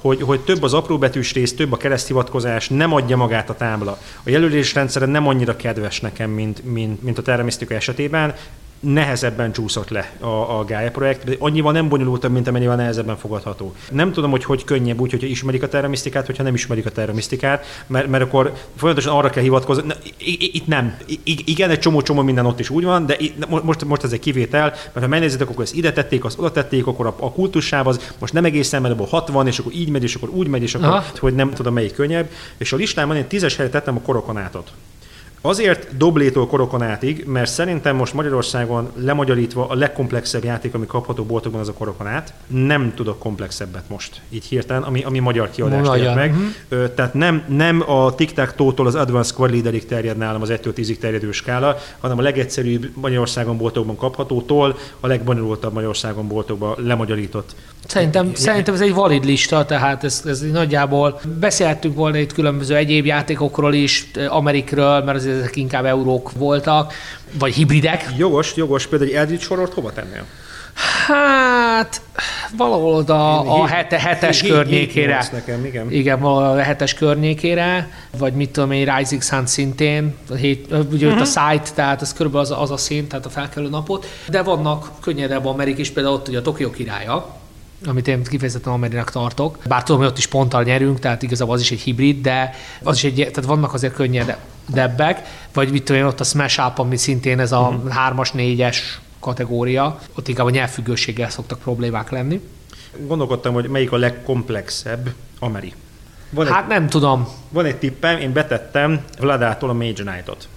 [0.00, 3.98] hogy, hogy több az apróbetűs rész, több a kereszthivatkozás, nem adja magát a tábla.
[4.22, 8.34] A jelölésrendszere nem annyira kedves nekem, mint, mint, mint a Terra Mystica esetében
[8.80, 13.74] nehezebben csúszott le a, a Gaia projekt, de annyival nem bonyolultabb, mint amennyivel nehezebben fogadható.
[13.90, 17.84] Nem tudom, hogy hogy könnyebb úgy, hogyha ismerik a terramisztikát, hogyha nem ismerik a terramisztikát,
[17.86, 19.82] mert, mert akkor folyamatosan arra kell hivatkozni.
[19.86, 19.94] Na,
[20.52, 20.96] itt nem.
[21.06, 24.18] I, igen, egy csomó-csomó minden ott is úgy van, de itt, most, most ez egy
[24.18, 27.86] kivétel, mert ha megnézitek, akkor ezt ide tették, azt oda tették, akkor a, a kultussáv
[27.86, 30.62] az most nem egészen, mert abból 60, és akkor így megy, és akkor úgy megy,
[30.62, 31.04] és akkor, Aha.
[31.18, 32.30] hogy nem tudom melyik könnyebb.
[32.56, 34.70] És a listámon én tízes helyre tettem a korokonátot.
[35.42, 41.68] Azért Doblétól Korokonátig, mert szerintem most Magyarországon lemagyarítva a legkomplexebb játék, ami kapható boltokban, az
[41.68, 42.32] a Korokonát.
[42.46, 46.34] Nem tudok komplexebbet most, így hirtelen, ami, ami magyar kiadást ért meg.
[46.34, 46.94] Uh-huh.
[46.94, 50.98] Tehát nem, nem a tic tótól az Advanced Squad Leaderig terjed nálam az 1-től 10-ig
[50.98, 57.54] terjedő skála, hanem a legegyszerűbb Magyarországon boltokban kaphatótól a legbonyolultabb Magyarországon boltokban lemagyarított
[57.86, 63.06] Szerintem, szerintem ez egy valid lista, tehát ez, ez nagyjából beszéltünk volna itt különböző egyéb
[63.06, 66.92] játékokról is, Amerikről, mert azért ezek inkább eurók voltak,
[67.38, 68.04] vagy hibridek.
[68.16, 68.86] Jogos, jogos.
[68.86, 70.24] Például egy Eldritch Horror-t hova tennél?
[71.06, 72.00] Hát
[72.56, 75.18] valahol oda a hete, hetes hét, környékére.
[75.20, 75.92] Hét nekem, igen.
[75.92, 81.06] Igen, valahol a hetes környékére, vagy mit tudom én, Rising Sun szintén, a hét, ugye
[81.06, 81.20] uh-huh.
[81.20, 84.90] a site, tehát ez körülbelül az, az a szint, tehát a felkelő napot, de vannak
[85.00, 87.39] könnyedebb Amerik is, például ott ugye a Tokyo királya,
[87.86, 89.58] amit én kifejezetten Amerinak tartok.
[89.68, 92.96] Bár tudom, hogy ott is ponttal nyerünk, tehát igazából az is egy hibrid, de az
[92.96, 95.22] is egy, tehát vannak azért könnyedebbek,
[95.52, 97.90] vagy mit tudom én, ott a Smash Up, ami szintén ez a uh-huh.
[97.90, 102.40] hármas, négyes kategória, ott inkább a nyelvfüggőséggel szoktak problémák lenni.
[103.06, 105.74] Gondolkodtam, hogy melyik a legkomplexebb Ameri.
[106.30, 107.28] Van hát egy, nem tudom.
[107.48, 110.48] Van egy tippem, én betettem Vladától a Mage Knight-ot.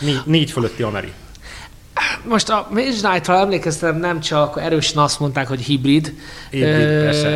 [0.00, 1.12] Négy, négy fölötti Ameri.
[2.28, 6.14] Most a Mage Knight-ra emlékeztem, nem csak erősen azt mondták, hogy hibrid.
[6.50, 7.28] Hibrid, persze.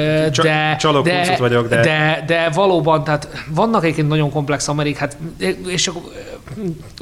[0.42, 1.80] De, Csalok de, vagyok, de...
[1.80, 2.24] de...
[2.26, 5.16] De valóban, tehát vannak egyébként nagyon komplex Amerik, hát,
[5.66, 6.02] és akkor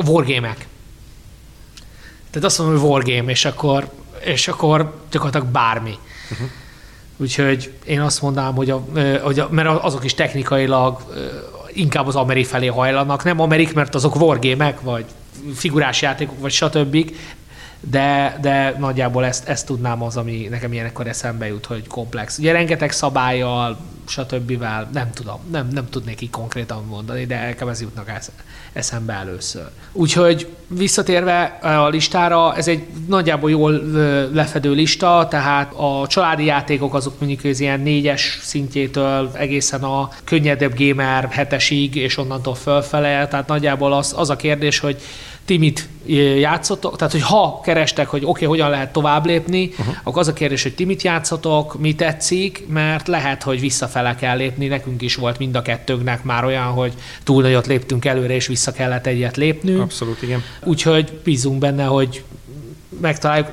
[0.07, 0.67] wargame-ek.
[2.31, 3.91] Tehát azt mondom, hogy wargame, és akkor,
[4.25, 5.95] és akkor gyakorlatilag bármi.
[6.31, 6.49] Uh-huh.
[7.17, 8.85] Úgyhogy én azt mondanám, hogy, a,
[9.23, 11.03] hogy a, mert azok is technikailag
[11.73, 13.25] inkább az Amerik felé hajlanak.
[13.25, 15.05] Nem Amerik, mert azok wargame vagy
[15.55, 17.11] figurás játékok, vagy stb
[17.81, 22.39] de, de nagyjából ezt, ezt tudnám az, ami nekem ilyenekkor eszembe jut, hogy komplex.
[22.39, 24.65] Ugye rengeteg szabályjal, stb.
[24.93, 28.13] nem tudom, nem, nem tudnék így konkrétan mondani, de nekem ez jutnak
[28.73, 29.69] eszembe először.
[29.93, 33.73] Úgyhogy visszatérve a listára, ez egy nagyjából jól
[34.33, 40.79] lefedő lista, tehát a családi játékok azok mondjuk az ilyen négyes szintjétől egészen a könnyedebb
[40.79, 45.01] gamer hetesig, és onnantól fölfele, tehát nagyjából az, az a kérdés, hogy
[45.49, 45.89] ti mit
[46.39, 49.95] játszotok, tehát hogy ha kerestek, hogy oké, okay, hogyan lehet tovább lépni, uh-huh.
[50.03, 54.37] akkor az a kérdés, hogy ti mit játszotok, mi tetszik, mert lehet, hogy visszafele kell
[54.37, 56.93] lépni, nekünk is volt mind a kettőnknek már olyan, hogy
[57.25, 59.81] túl nagyot léptünk előre, és vissza kellett egyet lépnünk.
[59.81, 60.43] Abszolút, igen.
[60.65, 62.25] Úgyhogy bízunk benne, hogy
[63.01, 63.49] megtaláljuk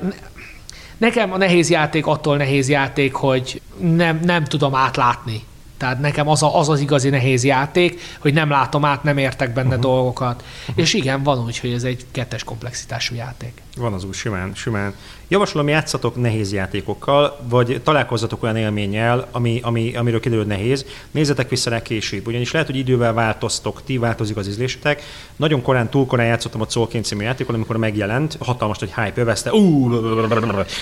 [0.96, 5.42] Nekem a nehéz játék attól nehéz játék, hogy nem, nem tudom átlátni.
[5.76, 9.52] Tehát nekem az, a, az az igazi nehéz játék, hogy nem látom át, nem értek
[9.52, 9.82] benne uh-huh.
[9.82, 10.42] dolgokat.
[10.60, 10.78] Uh-huh.
[10.84, 13.62] És igen, van úgy, hogy ez egy kettes komplexitású játék.
[13.76, 14.94] Van az úgy, simán, simán.
[15.28, 20.84] Javaslom, játszatok nehéz játékokkal, vagy találkozzatok olyan élménnyel, ami, ami, amiről kiderül nehéz.
[21.10, 25.02] Nézzetek vissza rá később, ugyanis lehet, hogy idővel változtok, ti változik az ízlésetek.
[25.36, 29.50] Nagyon korán, túl korán játszottam a Soul című játékon, amikor megjelent, hatalmas, hogy hype övezte,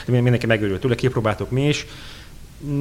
[0.06, 1.86] mindenki megőrült tőle, kipróbáltuk mi is,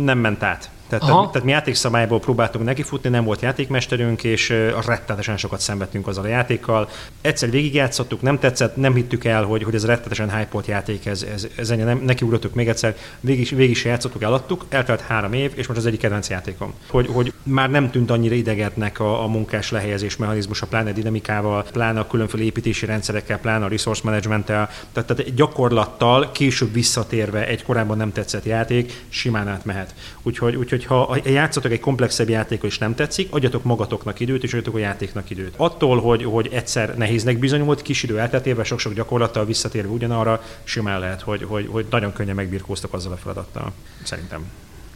[0.04, 0.70] nem ment át.
[1.00, 4.50] Tehát, tehát, tehát mi játékszabályból próbáltunk nekifutni, nem volt játékmesterünk, és
[4.86, 6.90] rettenetesen sokat szenvedtünk azzal a játékkal.
[7.22, 11.48] Egyszer végigjátszottuk, nem tetszett, nem hittük el, hogy, hogy ez rettenetesen hype játék, ez, ez,
[11.56, 15.68] ez ennyi, nem, nekiugrottuk még egyszer, végig, végig is játszottuk, eladtuk, eltelt három év, és
[15.68, 16.74] most az egyik kedvenc játékom.
[16.90, 22.00] Hogy, hogy már nem tűnt annyira idegetnek a, a munkás lehelyezés mechanizmusa, pláne dinamikával, pláne
[22.00, 27.98] a különféle építési rendszerekkel, pláne a resource managementtel, tehát, tehát gyakorlattal később visszatérve egy korábban
[27.98, 29.94] nem tetszett játék simán átmehet.
[30.24, 34.52] Úgyhogy, úgyhogy hogy ha játszatok egy komplexebb játékot és nem tetszik, adjatok magatoknak időt, és
[34.52, 35.54] adjatok a játéknak időt.
[35.58, 41.22] Attól, hogy, hogy egyszer nehéznek bizonyult, kis idő elteltével, sok-sok gyakorlattal visszatérve ugyanarra, simán lehet,
[41.22, 43.72] hogy, hogy, hogy nagyon könnyen megbirkóztak azzal a feladattal.
[44.04, 44.46] Szerintem.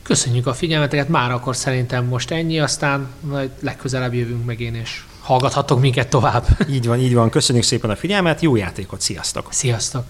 [0.01, 5.03] Köszönjük a figyelmeteket, már akkor szerintem most ennyi, aztán majd legközelebb jövünk meg én, és
[5.21, 6.45] hallgathatok minket tovább.
[6.69, 7.29] Így van, így van.
[7.29, 9.47] Köszönjük szépen a figyelmet, jó játékot, sziasztok!
[9.49, 10.03] Sziasztok!